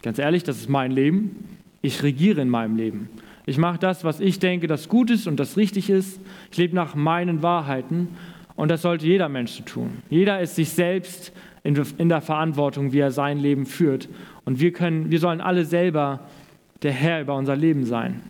[0.03, 3.09] ganz ehrlich, das ist mein Leben, ich regiere in meinem Leben.
[3.47, 6.21] Ich mache das, was ich denke, das gut ist und das richtig ist.
[6.51, 8.09] Ich lebe nach meinen Wahrheiten
[8.55, 10.03] und das sollte jeder Mensch tun.
[10.11, 11.33] Jeder ist sich selbst
[11.65, 14.09] in der Verantwortung, wie er sein Leben führt.
[14.45, 16.21] Und wir, können, wir sollen alle selber
[16.83, 18.23] der Herr über unser Leben sein.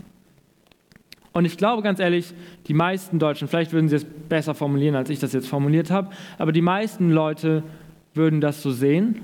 [1.32, 2.34] Und ich glaube ganz ehrlich,
[2.66, 6.10] die meisten Deutschen, vielleicht würden sie es besser formulieren, als ich das jetzt formuliert habe,
[6.38, 7.62] aber die meisten Leute
[8.14, 9.20] würden das so sehen,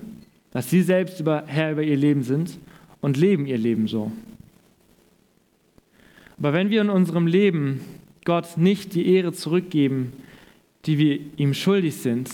[0.50, 2.58] dass sie selbst über, Herr über ihr Leben sind
[3.02, 4.10] und leben ihr Leben so.
[6.38, 7.80] Aber wenn wir in unserem Leben
[8.24, 10.12] Gott nicht die Ehre zurückgeben,
[10.86, 12.30] die wir ihm schuldig sind,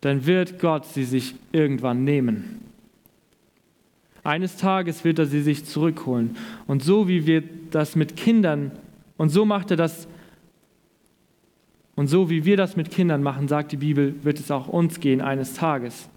[0.00, 2.65] dann wird Gott sie sich irgendwann nehmen.
[4.26, 6.36] Eines Tages wird er sie sich zurückholen.
[6.66, 8.72] Und so wie wir das mit Kindern,
[9.16, 10.08] und so macht er das
[11.94, 15.00] Und so wie wir das mit Kindern machen, sagt die Bibel, wird es auch uns
[15.00, 16.10] gehen eines Tages.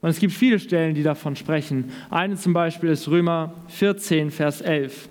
[0.00, 1.90] Und es gibt viele Stellen, die davon sprechen.
[2.10, 5.08] Eine zum Beispiel ist Römer 14, Vers 11.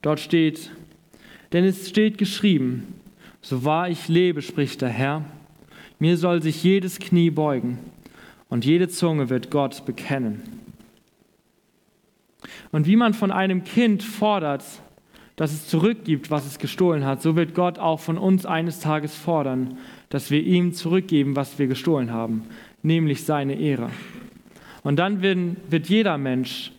[0.00, 0.70] Dort steht,
[1.52, 2.94] denn es steht geschrieben,
[3.42, 5.24] so wahr ich lebe, spricht der Herr,
[5.98, 7.78] mir soll sich jedes Knie beugen
[8.54, 10.40] und jede Zunge wird Gott bekennen.
[12.70, 14.62] Und wie man von einem Kind fordert,
[15.34, 19.16] dass es zurückgibt, was es gestohlen hat, so wird Gott auch von uns eines Tages
[19.16, 22.44] fordern, dass wir ihm zurückgeben, was wir gestohlen haben,
[22.84, 23.90] nämlich seine Ehre.
[24.84, 26.70] Und dann wird jeder Mensch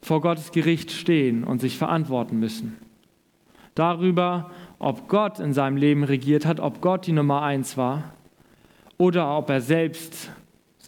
[0.00, 2.78] vor Gottes Gericht stehen und sich verantworten müssen.
[3.74, 8.14] Darüber, ob Gott in seinem Leben regiert hat, ob Gott die Nummer eins war
[8.96, 10.30] oder ob er selbst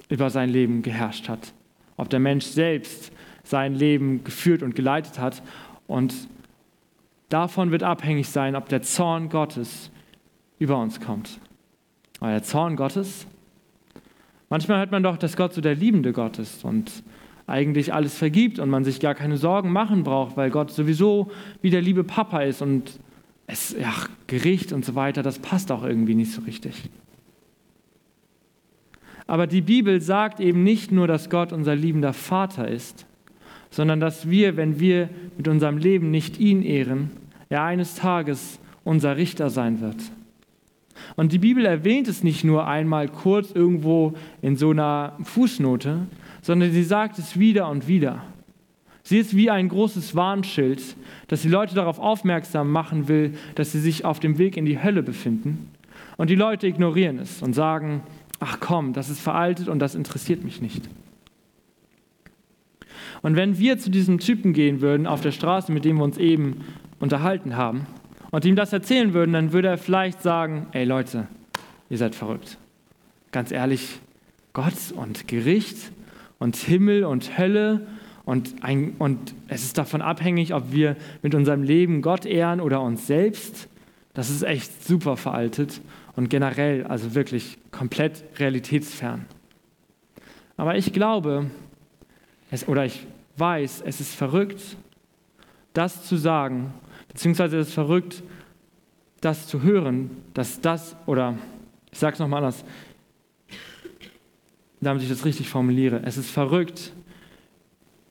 [0.09, 1.53] über sein Leben geherrscht hat,
[1.97, 5.43] ob der Mensch selbst sein Leben geführt und geleitet hat.
[5.87, 6.15] Und
[7.29, 9.91] davon wird abhängig sein, ob der Zorn Gottes
[10.59, 11.39] über uns kommt.
[12.21, 13.27] Aber der Zorn Gottes,
[14.49, 17.03] manchmal hört man doch, dass Gott so der liebende Gott ist und
[17.47, 21.31] eigentlich alles vergibt und man sich gar keine Sorgen machen braucht, weil Gott sowieso
[21.63, 22.99] wie der liebe Papa ist und
[23.47, 23.93] es, ja,
[24.27, 26.91] Gericht und so weiter, das passt auch irgendwie nicht so richtig.
[29.27, 33.07] Aber die Bibel sagt eben nicht nur, dass Gott unser liebender Vater ist,
[33.71, 37.11] sondern dass wir, wenn wir mit unserem Leben nicht ihn ehren,
[37.49, 39.97] er eines Tages unser Richter sein wird.
[41.17, 46.07] Und die Bibel erwähnt es nicht nur einmal kurz irgendwo in so einer Fußnote,
[46.41, 48.23] sondern sie sagt es wieder und wieder.
[49.03, 50.83] Sie ist wie ein großes Warnschild,
[51.29, 54.83] das die Leute darauf aufmerksam machen will, dass sie sich auf dem Weg in die
[54.83, 55.69] Hölle befinden.
[56.17, 58.03] Und die Leute ignorieren es und sagen,
[58.41, 60.89] ach komm, das ist veraltet und das interessiert mich nicht.
[63.23, 66.19] Und wenn wir zu diesem Typen gehen würden auf der Straße, mit dem wir uns
[66.19, 66.65] eben
[67.01, 67.87] unterhalten haben,
[68.31, 71.27] und ihm das erzählen würden, dann würde er vielleicht sagen, ey Leute,
[71.89, 72.59] ihr seid verrückt.
[73.33, 74.01] Ganz ehrlich,
[74.53, 75.93] Gott und Gericht
[76.39, 77.87] und Himmel und Hölle
[78.25, 82.83] und, ein, und es ist davon abhängig, ob wir mit unserem Leben Gott ehren oder
[82.83, 83.69] uns selbst.
[84.15, 85.81] Das ist echt super veraltet
[86.17, 89.27] und generell, also wirklich komplett realitätsfern.
[90.57, 91.51] Aber ich glaube,
[92.51, 94.77] es, oder ich weiß, es ist verrückt,
[95.75, 96.73] das zu sagen,
[97.09, 98.23] beziehungsweise es ist verrückt,
[99.21, 101.37] das zu hören, dass das, oder
[101.93, 102.65] ich sage es nochmal anders,
[104.81, 106.93] damit ich das richtig formuliere, es ist verrückt,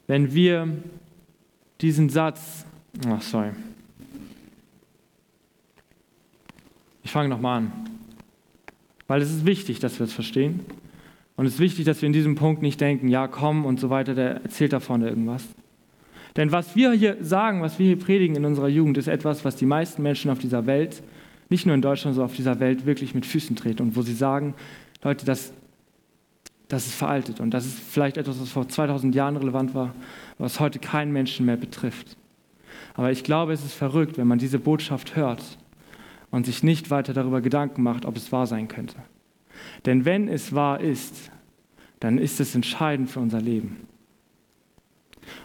[0.07, 0.67] wenn wir
[1.81, 2.65] diesen Satz,
[3.07, 3.51] oh, sorry,
[7.03, 7.94] ich fange nochmal an,
[9.07, 10.61] weil es ist wichtig, dass wir es verstehen.
[11.35, 13.89] Und es ist wichtig, dass wir in diesem Punkt nicht denken, ja, komm und so
[13.89, 15.43] weiter, der erzählt da vorne irgendwas.
[16.35, 19.55] Denn was wir hier sagen, was wir hier predigen in unserer Jugend, ist etwas, was
[19.55, 21.01] die meisten Menschen auf dieser Welt,
[21.49, 24.13] nicht nur in Deutschland, sondern auf dieser Welt wirklich mit Füßen treten und wo sie
[24.13, 24.53] sagen,
[25.03, 25.53] Leute, das,
[26.67, 29.93] das ist veraltet und das ist vielleicht etwas, was vor 2000 Jahren relevant war,
[30.37, 32.17] was heute keinen Menschen mehr betrifft.
[32.95, 35.57] Aber ich glaube, es ist verrückt, wenn man diese Botschaft hört
[36.35, 38.97] und sich nicht weiter darüber Gedanken macht, ob es wahr sein könnte.
[39.85, 41.31] Denn wenn es wahr ist,
[42.01, 43.87] dann ist es entscheidend für unser Leben.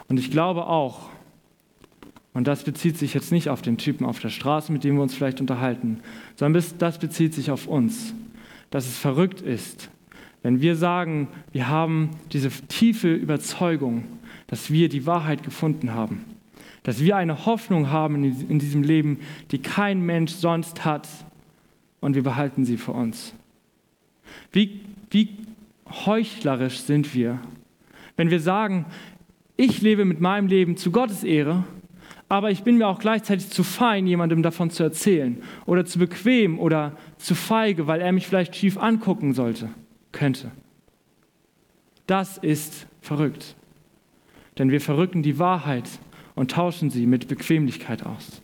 [0.09, 1.11] Und ich glaube auch,
[2.33, 5.03] und das bezieht sich jetzt nicht auf den Typen auf der Straße, mit dem wir
[5.03, 6.01] uns vielleicht unterhalten,
[6.35, 8.13] sondern das bezieht sich auf uns,
[8.71, 9.91] dass es verrückt ist,
[10.43, 14.07] wenn wir sagen, wir haben diese tiefe Überzeugung,
[14.49, 16.25] dass wir die Wahrheit gefunden haben,
[16.83, 21.09] dass wir eine Hoffnung haben in diesem Leben, die kein Mensch sonst hat,
[22.01, 23.35] und wir behalten sie für uns.
[24.53, 25.37] Wie, wie
[26.07, 27.41] heuchlerisch sind wir,
[28.17, 28.87] wenn wir sagen,
[29.57, 31.65] ich lebe mit meinem Leben zu Gottes Ehre,
[32.31, 36.59] aber ich bin mir auch gleichzeitig zu fein, jemandem davon zu erzählen oder zu bequem
[36.59, 39.69] oder zu feige, weil er mich vielleicht schief angucken sollte,
[40.13, 40.53] könnte.
[42.07, 43.57] Das ist verrückt.
[44.59, 45.89] Denn wir verrücken die Wahrheit
[46.35, 48.43] und tauschen sie mit Bequemlichkeit aus.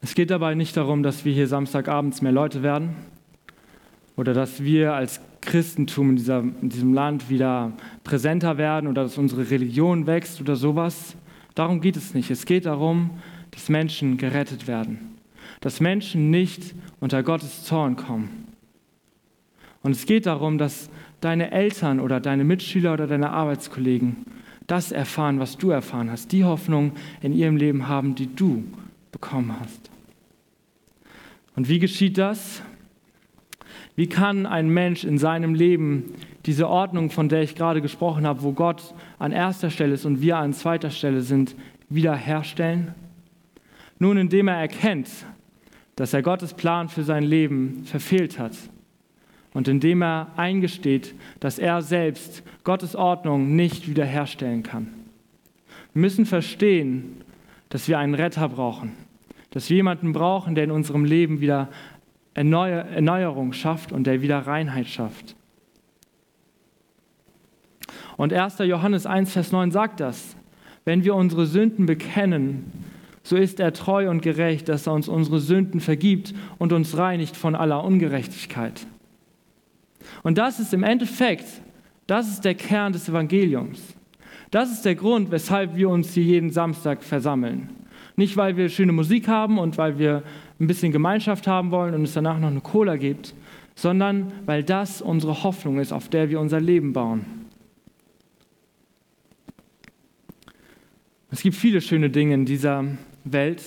[0.00, 2.94] Es geht dabei nicht darum, dass wir hier Samstagabends mehr Leute werden
[4.16, 7.72] oder dass wir als Christentum in, dieser, in diesem Land wieder
[8.04, 11.16] präsenter werden oder dass unsere Religion wächst oder sowas.
[11.54, 12.30] Darum geht es nicht.
[12.30, 13.10] Es geht darum,
[13.50, 15.16] dass Menschen gerettet werden,
[15.60, 18.48] dass Menschen nicht unter Gottes Zorn kommen.
[19.82, 20.88] Und es geht darum, dass
[21.20, 24.24] deine Eltern oder deine Mitschüler oder deine Arbeitskollegen
[24.66, 28.64] das erfahren, was du erfahren hast, die Hoffnung in ihrem Leben haben, die du
[29.12, 29.90] bekommen hast.
[31.54, 32.62] Und wie geschieht das?
[33.96, 36.14] Wie kann ein Mensch in seinem Leben
[36.46, 40.22] diese Ordnung, von der ich gerade gesprochen habe, wo Gott an erster Stelle ist und
[40.22, 41.54] wir an zweiter Stelle sind,
[41.90, 42.94] wiederherstellen?
[43.98, 45.10] Nun, indem er erkennt,
[45.96, 48.56] dass er Gottes Plan für sein Leben verfehlt hat
[49.52, 54.88] und indem er eingesteht, dass er selbst Gottes Ordnung nicht wiederherstellen kann.
[55.92, 57.22] Wir müssen verstehen,
[57.68, 58.92] dass wir einen Retter brauchen,
[59.50, 61.68] dass wir jemanden brauchen, der in unserem Leben wieder
[62.34, 65.36] Erneuerung schafft und der wieder Reinheit schafft.
[68.16, 68.58] Und 1.
[68.58, 70.36] Johannes 1, Vers 9 sagt das.
[70.84, 72.72] Wenn wir unsere Sünden bekennen,
[73.24, 77.36] so ist er treu und gerecht, dass er uns unsere Sünden vergibt und uns reinigt
[77.36, 78.86] von aller Ungerechtigkeit.
[80.22, 81.46] Und das ist im Endeffekt,
[82.06, 83.80] das ist der Kern des Evangeliums.
[84.50, 87.70] Das ist der Grund, weshalb wir uns hier jeden Samstag versammeln.
[88.14, 90.22] Nicht, weil wir schöne Musik haben und weil wir
[90.60, 93.34] ein bisschen Gemeinschaft haben wollen und es danach noch eine Cola gibt,
[93.74, 97.24] sondern weil das unsere Hoffnung ist, auf der wir unser Leben bauen.
[101.30, 102.84] Es gibt viele schöne Dinge in dieser
[103.24, 103.62] Welt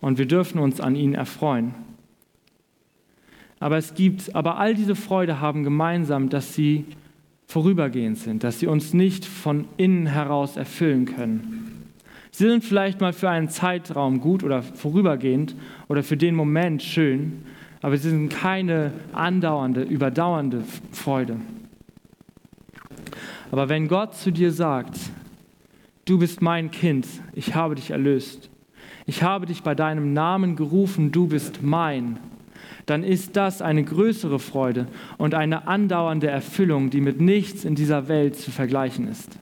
[0.00, 1.74] und wir dürfen uns an ihnen erfreuen.
[3.60, 6.84] Aber es gibt, aber all diese Freude haben gemeinsam, dass sie
[7.46, 11.88] vorübergehend sind, dass sie uns nicht von innen heraus erfüllen können.
[12.30, 15.56] Sie sind vielleicht mal für einen Zeitraum gut oder vorübergehend
[15.88, 17.42] oder für den Moment schön,
[17.80, 21.36] aber sie sind keine andauernde, überdauernde Freude.
[23.50, 24.98] Aber wenn Gott zu dir sagt,
[26.04, 28.50] du bist mein Kind, ich habe dich erlöst,
[29.08, 32.18] ich habe dich bei deinem Namen gerufen, du bist mein,
[32.84, 38.08] dann ist das eine größere Freude und eine andauernde Erfüllung, die mit nichts in dieser
[38.08, 39.38] Welt zu vergleichen ist.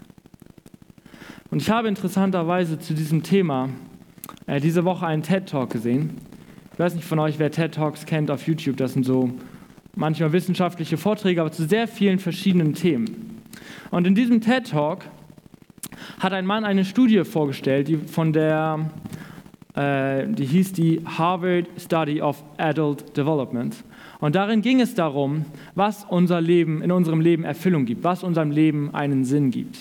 [1.50, 3.68] Und ich habe interessanterweise zu diesem Thema
[4.46, 6.10] äh, diese Woche einen TED-Talk gesehen.
[6.72, 8.76] Ich weiß nicht von euch, wer TED-Talks kennt auf YouTube.
[8.76, 9.32] Das sind so
[9.96, 13.42] manchmal wissenschaftliche Vorträge, aber zu sehr vielen verschiedenen Themen.
[13.90, 15.06] Und in diesem TED-Talk
[16.20, 18.90] hat ein Mann eine Studie vorgestellt, die von der
[19.76, 23.76] äh, die hieß die Harvard Study of Adult Development.
[24.20, 28.50] Und darin ging es darum, was unser Leben, in unserem Leben Erfüllung gibt, was unserem
[28.50, 29.76] Leben einen Sinn gibt.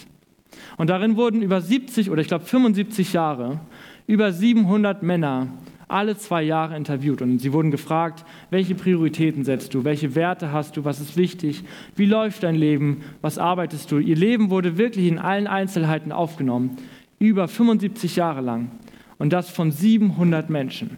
[0.78, 3.60] Und darin wurden über 70 oder ich glaube 75 Jahre
[4.08, 5.48] über 700 Männer
[5.88, 10.78] alle zwei Jahre interviewt und sie wurden gefragt, welche Prioritäten setzt du, welche Werte hast
[10.78, 11.64] du, was ist wichtig,
[11.96, 14.00] wie läuft dein Leben, was arbeitest du.
[14.00, 16.78] Ihr Leben wurde wirklich in allen Einzelheiten aufgenommen,
[17.20, 18.72] über 75 Jahre lang
[19.18, 20.98] und das von 700 Menschen.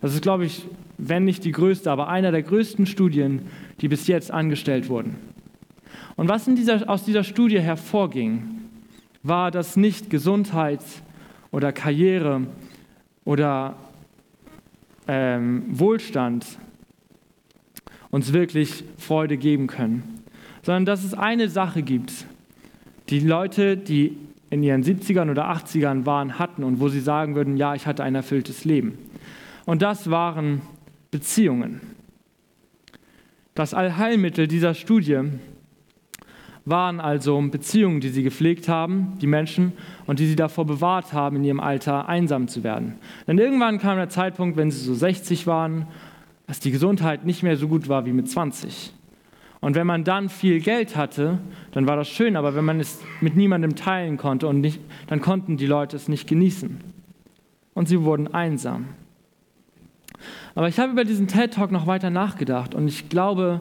[0.00, 0.66] Das ist, glaube ich,
[0.98, 3.42] wenn nicht die größte, aber einer der größten Studien,
[3.80, 5.16] die bis jetzt angestellt wurden.
[6.16, 8.60] Und was dieser, aus dieser Studie hervorging,
[9.22, 10.80] war, dass nicht Gesundheit
[11.50, 12.46] oder Karriere
[13.24, 13.76] oder
[15.06, 16.46] ähm, Wohlstand
[18.10, 20.22] uns wirklich Freude geben können,
[20.62, 22.26] sondern dass es eine Sache gibt,
[23.08, 24.16] die Leute, die
[24.52, 28.04] in ihren 70ern oder 80ern waren, hatten und wo sie sagen würden, ja, ich hatte
[28.04, 28.98] ein erfülltes Leben.
[29.64, 30.60] Und das waren
[31.10, 31.80] Beziehungen.
[33.54, 35.20] Das Allheilmittel dieser Studie
[36.66, 39.72] waren also Beziehungen, die sie gepflegt haben, die Menschen,
[40.06, 42.96] und die sie davor bewahrt haben, in ihrem Alter einsam zu werden.
[43.26, 45.86] Denn irgendwann kam der Zeitpunkt, wenn sie so 60 waren,
[46.46, 48.92] dass die Gesundheit nicht mehr so gut war wie mit 20.
[49.62, 51.38] Und wenn man dann viel Geld hatte,
[51.70, 55.20] dann war das schön, aber wenn man es mit niemandem teilen konnte und nicht, dann
[55.20, 56.80] konnten die Leute es nicht genießen.
[57.72, 58.88] Und sie wurden einsam.
[60.56, 63.60] Aber ich habe über diesen TED Talk noch weiter nachgedacht und ich glaube,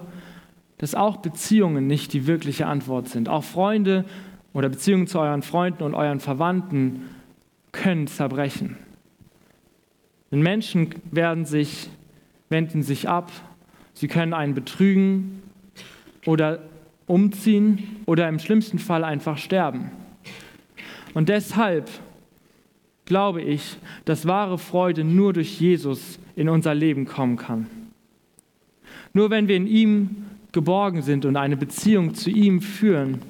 [0.80, 3.30] dass auch Beziehungen nicht die wirkliche Antwort sind.
[3.30, 4.04] Auch Freunde
[4.54, 7.04] oder Beziehungen zu euren Freunden und euren Verwandten
[7.72, 8.76] können zerbrechen.
[10.32, 11.92] Denn Menschen werden sich,
[12.50, 13.32] wenden sich ab,
[13.94, 15.44] sie können einen betrügen,
[16.26, 16.60] oder
[17.08, 19.92] umziehen oder im schlimmsten Fall einfach sterben.
[21.14, 21.90] Und deshalb
[23.06, 27.68] glaube ich, dass wahre Freude nur durch Jesus in unser Leben kommen kann.
[29.14, 33.22] Nur wenn wir in ihm geborgen sind und eine Beziehung zu ihm führen,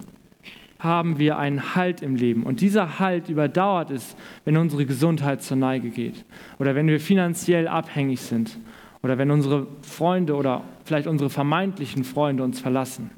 [0.77, 2.43] haben wir einen Halt im Leben.
[2.43, 4.15] Und dieser Halt überdauert es,
[4.45, 6.25] wenn unsere Gesundheit zur Neige geht
[6.59, 8.57] oder wenn wir finanziell abhängig sind
[9.03, 13.11] oder wenn unsere Freunde oder vielleicht unsere vermeintlichen Freunde uns verlassen.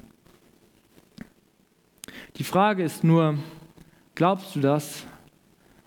[2.36, 3.38] Die Frage ist nur,
[4.14, 5.06] glaubst du das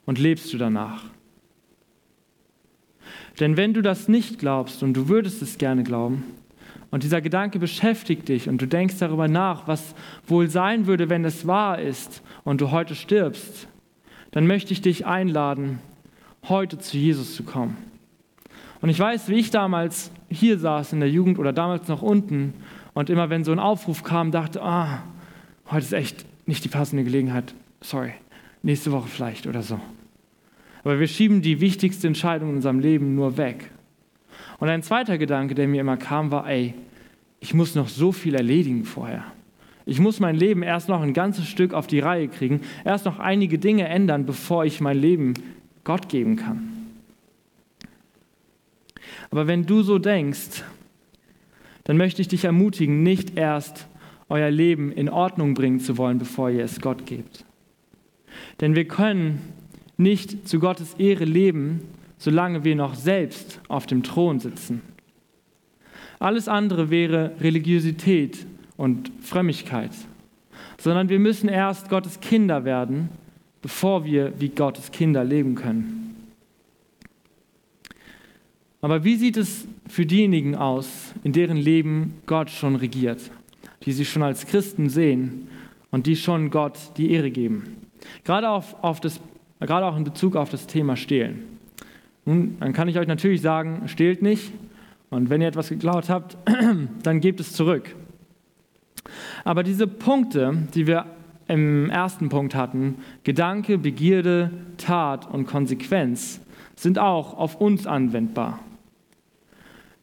[0.06, 1.04] und lebst du danach?
[3.40, 6.24] Denn wenn du das nicht glaubst und du würdest es gerne glauben,
[6.90, 9.94] und dieser Gedanke beschäftigt dich und du denkst darüber nach, was
[10.26, 13.68] wohl sein würde, wenn es wahr ist und du heute stirbst,
[14.32, 15.80] dann möchte ich dich einladen,
[16.48, 17.87] heute zu Jesus zu kommen
[18.82, 22.54] Und ich weiß, wie ich damals hier saß in der Jugend oder damals noch unten
[22.94, 25.04] und immer wenn so ein Aufruf kam, dachte, ah,
[25.72, 27.54] heute ist echt nicht die passende Gelegenheit.
[27.82, 28.14] Sorry,
[28.64, 29.80] nächste Woche vielleicht oder so.
[30.84, 33.72] Aber wir schieben die wichtigste Entscheidung in unserem Leben nur weg.
[34.60, 36.74] Und ein zweiter Gedanke, der mir immer kam, war, ey,
[37.40, 39.24] ich muss noch so viel erledigen vorher.
[39.86, 43.20] Ich muss mein Leben erst noch ein ganzes Stück auf die Reihe kriegen, erst noch
[43.20, 45.34] einige Dinge ändern, bevor ich mein Leben
[45.84, 46.77] Gott geben kann.
[49.30, 50.64] Aber wenn du so denkst,
[51.84, 53.88] dann möchte ich dich ermutigen, nicht erst
[54.30, 57.46] euer Leben in Ordnung bringen zu wollen, bevor ihr es Gott gebt.
[58.60, 59.42] Denn wir können
[59.96, 61.82] nicht zu Gottes Ehre leben,
[62.18, 64.82] solange wir noch selbst auf dem Thron sitzen.
[66.20, 69.92] Alles andere wäre Religiosität und Frömmigkeit,
[70.78, 73.10] sondern wir müssen erst Gottes Kinder werden,
[73.62, 75.97] bevor wir wie Gottes Kinder leben können.
[78.82, 83.32] Aber wie sieht es für diejenigen aus, in deren Leben Gott schon regiert,
[83.84, 85.48] die sich schon als Christen sehen
[85.90, 87.78] und die schon Gott die Ehre geben?
[88.24, 89.20] Gerade, auf, auf das,
[89.60, 91.44] gerade auch in Bezug auf das Thema Stehlen.
[92.26, 94.52] Nun, dann kann ich euch natürlich sagen, stehlt nicht.
[95.10, 96.38] Und wenn ihr etwas geklaut habt,
[97.04, 97.96] dann gebt es zurück.
[99.44, 101.06] Aber diese Punkte, die wir
[101.48, 106.42] im ersten Punkt hatten, Gedanke, Begierde, Tat und Konsequenz,
[106.78, 108.60] sind auch auf uns anwendbar.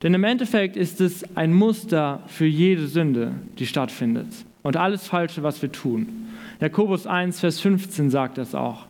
[0.02, 4.26] Denn im Endeffekt ist es ein Muster für jede Sünde, die stattfindet
[4.62, 6.26] und alles Falsche, was wir tun.
[6.60, 8.86] Jakobus 1, Vers 15 sagt das auch.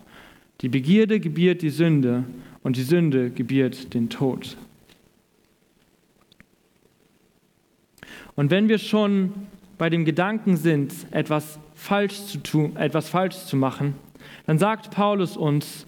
[0.61, 2.25] Die Begierde gebiert die Sünde
[2.63, 4.57] und die Sünde gebiert den Tod.
[8.35, 9.33] Und wenn wir schon
[9.79, 13.95] bei dem Gedanken sind, etwas falsch zu tun, etwas falsch zu machen,
[14.47, 15.87] dann sagt Paulus uns,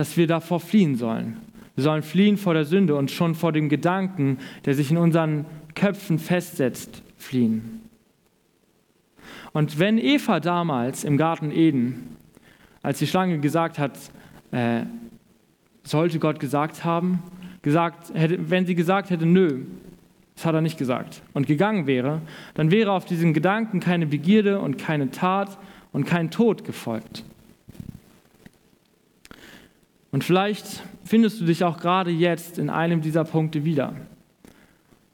[0.00, 1.36] dass wir davor fliehen sollen.
[1.74, 5.44] Wir sollen fliehen vor der Sünde und schon vor dem Gedanken, der sich in unseren
[5.74, 7.82] Köpfen festsetzt, fliehen.
[9.52, 12.16] Und wenn Eva damals im Garten Eden,
[12.80, 13.98] als die Schlange gesagt hat,
[14.52, 14.84] äh,
[15.82, 17.22] sollte Gott gesagt haben,
[17.60, 19.66] gesagt, hätte, wenn sie gesagt hätte, nö,
[20.34, 22.22] das hat er nicht gesagt, und gegangen wäre,
[22.54, 25.58] dann wäre auf diesen Gedanken keine Begierde und keine Tat
[25.92, 27.22] und kein Tod gefolgt.
[30.12, 33.94] Und vielleicht findest du dich auch gerade jetzt in einem dieser Punkte wieder.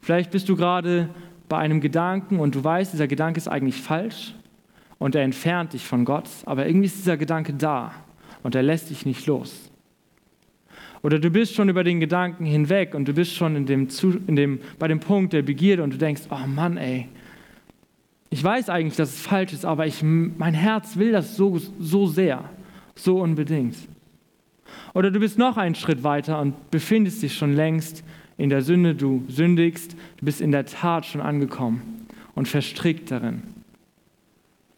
[0.01, 1.09] Vielleicht bist du gerade
[1.49, 4.33] bei einem Gedanken und du weißt, dieser Gedanke ist eigentlich falsch
[4.97, 7.91] und er entfernt dich von Gott, aber irgendwie ist dieser Gedanke da
[8.43, 9.71] und er lässt dich nicht los.
[11.03, 13.87] Oder du bist schon über den Gedanken hinweg und du bist schon in dem,
[14.27, 17.07] in dem, bei dem Punkt der Begierde und du denkst, oh Mann, ey,
[18.29, 22.07] ich weiß eigentlich, dass es falsch ist, aber ich, mein Herz will das so, so
[22.07, 22.43] sehr,
[22.95, 23.75] so unbedingt.
[24.93, 28.03] Oder du bist noch einen Schritt weiter und befindest dich schon längst
[28.37, 33.43] in der Sünde, du sündigst, du bist in der Tat schon angekommen und verstrickt darin.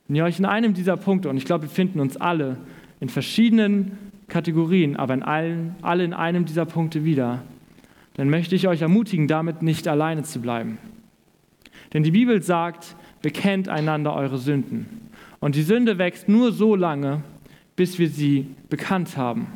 [0.07, 2.57] Wenn ihr euch in einem dieser Punkte, und ich glaube, wir finden uns alle
[2.99, 3.97] in verschiedenen
[4.27, 7.43] Kategorien, aber in allen, alle in einem dieser Punkte wieder,
[8.15, 10.77] dann möchte ich euch ermutigen, damit nicht alleine zu bleiben.
[11.93, 15.09] Denn die Bibel sagt, bekennt einander eure Sünden.
[15.39, 17.23] Und die Sünde wächst nur so lange,
[17.75, 19.47] bis wir sie bekannt haben.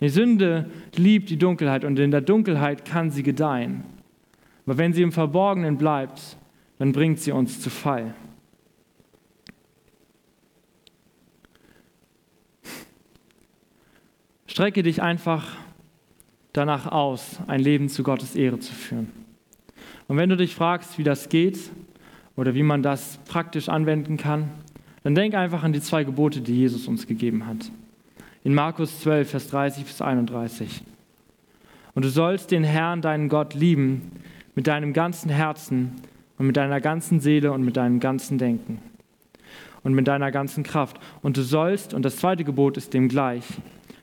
[0.00, 3.82] Die Sünde liebt die Dunkelheit und in der Dunkelheit kann sie gedeihen.
[4.64, 6.36] Aber wenn sie im Verborgenen bleibt,
[6.78, 8.14] dann bringt sie uns zu Fall.
[14.46, 15.56] Strecke dich einfach
[16.52, 19.10] danach aus, ein Leben zu Gottes Ehre zu führen.
[20.06, 21.58] Und wenn du dich fragst, wie das geht
[22.36, 24.50] oder wie man das praktisch anwenden kann,
[25.02, 27.70] dann denk einfach an die zwei Gebote, die Jesus uns gegeben hat
[28.44, 30.82] in Markus 12, Vers 30 bis 31.
[31.94, 34.12] Und du sollst den Herrn, deinen Gott, lieben
[34.54, 35.92] mit deinem ganzen Herzen
[36.38, 38.80] und mit deiner ganzen Seele und mit deinem ganzen Denken
[39.82, 40.98] und mit deiner ganzen Kraft.
[41.22, 43.44] Und du sollst, und das zweite Gebot ist dem gleich,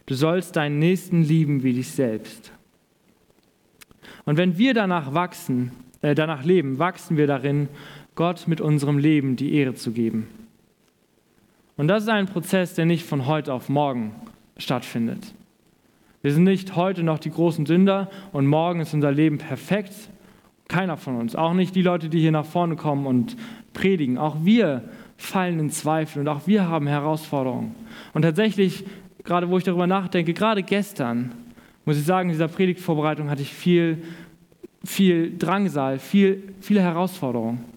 [0.06, 2.52] du sollst deinen Nächsten lieben wie dich selbst.
[4.26, 5.72] Und wenn wir danach wachsen,
[6.02, 7.70] äh, danach leben, wachsen wir darin,
[8.16, 10.28] Gott mit unserem Leben die Ehre zu geben.
[11.78, 14.16] Und das ist ein Prozess, der nicht von heute auf morgen
[14.58, 15.34] stattfindet.
[16.22, 19.94] Wir sind nicht heute noch die großen Sünder und morgen ist unser Leben perfekt.
[20.68, 23.36] Keiner von uns, auch nicht die Leute, die hier nach vorne kommen und
[23.74, 24.18] predigen.
[24.18, 24.84] Auch wir
[25.18, 27.76] fallen in Zweifel und auch wir haben Herausforderungen.
[28.14, 28.86] Und tatsächlich,
[29.24, 31.34] gerade wo ich darüber nachdenke, gerade gestern,
[31.84, 34.02] muss ich sagen, in dieser Predigtvorbereitung hatte ich viel,
[34.84, 37.75] viel Drangsal, viel, viele Herausforderungen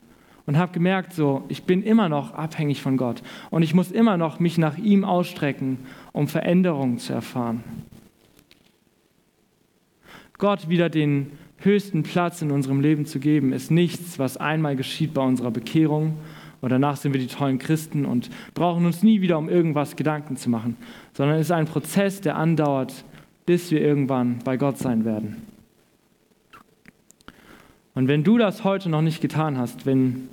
[0.48, 4.16] und habe gemerkt, so, ich bin immer noch abhängig von Gott und ich muss immer
[4.16, 5.80] noch mich nach ihm ausstrecken,
[6.12, 7.62] um Veränderungen zu erfahren.
[10.38, 15.12] Gott wieder den höchsten Platz in unserem Leben zu geben, ist nichts, was einmal geschieht
[15.12, 16.16] bei unserer Bekehrung
[16.62, 20.38] und danach sind wir die tollen Christen und brauchen uns nie wieder um irgendwas Gedanken
[20.38, 20.78] zu machen,
[21.12, 23.04] sondern es ist ein Prozess, der andauert,
[23.44, 25.47] bis wir irgendwann bei Gott sein werden.
[27.98, 30.28] Und wenn du das heute noch nicht getan hast, wenn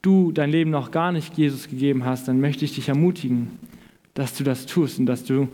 [0.00, 3.50] du dein Leben noch gar nicht Jesus gegeben hast, dann möchte ich dich ermutigen,
[4.14, 5.48] dass du das tust und dass du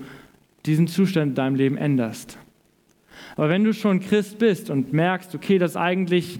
[0.66, 2.38] diesen Zustand in deinem Leben änderst.
[3.34, 6.38] Aber wenn du schon Christ bist und merkst, okay, das ist eigentlich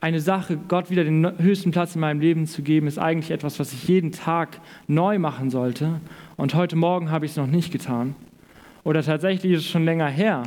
[0.00, 3.60] eine Sache, Gott wieder den höchsten Platz in meinem Leben zu geben, ist eigentlich etwas,
[3.60, 6.00] was ich jeden Tag neu machen sollte.
[6.36, 8.16] Und heute Morgen habe ich es noch nicht getan.
[8.82, 10.42] Oder tatsächlich ist es schon länger her,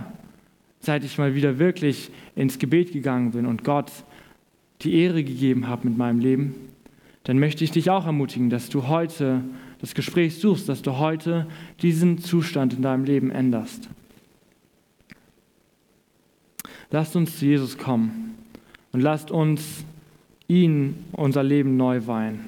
[0.80, 3.92] seit ich mal wieder wirklich ins Gebet gegangen bin und Gott
[4.82, 6.56] die Ehre gegeben habe mit meinem Leben.
[7.24, 9.42] Dann möchte ich dich auch ermutigen, dass du heute
[9.80, 11.48] das Gespräch suchst, dass du heute
[11.82, 13.90] diesen Zustand in deinem Leben änderst.
[16.90, 18.36] Lasst uns zu Jesus kommen
[18.94, 19.84] und lasst uns
[20.48, 22.48] ihn unser Leben neu weihen.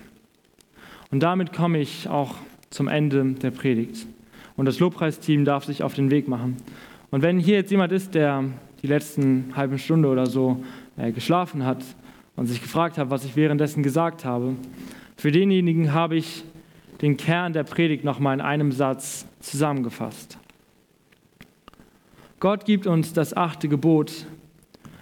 [1.12, 2.36] Und damit komme ich auch
[2.70, 4.08] zum Ende der Predigt.
[4.56, 6.58] Und das Lobpreisteam darf sich auf den Weg machen.
[7.12, 8.44] Und wenn hier jetzt jemand ist, der
[8.82, 10.64] die letzten halbe Stunde oder so
[10.98, 11.84] äh, geschlafen hat
[12.36, 14.56] und sich gefragt hat, was ich währenddessen gesagt habe,
[15.18, 16.44] für denjenigen habe ich
[17.02, 20.38] den Kern der Predigt nochmal in einem Satz zusammengefasst.
[22.40, 24.26] Gott gibt uns das achte Gebot,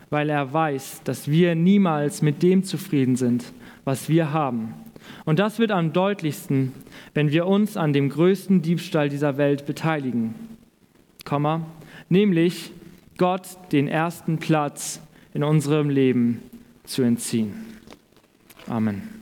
[0.09, 3.51] weil er weiß, dass wir niemals mit dem zufrieden sind,
[3.83, 4.73] was wir haben.
[5.25, 6.73] Und das wird am deutlichsten,
[7.13, 10.33] wenn wir uns an dem größten Diebstahl dieser Welt beteiligen,
[12.09, 12.71] nämlich
[13.17, 15.01] Gott den ersten Platz
[15.33, 16.41] in unserem Leben
[16.83, 17.53] zu entziehen.
[18.67, 19.16] Amen.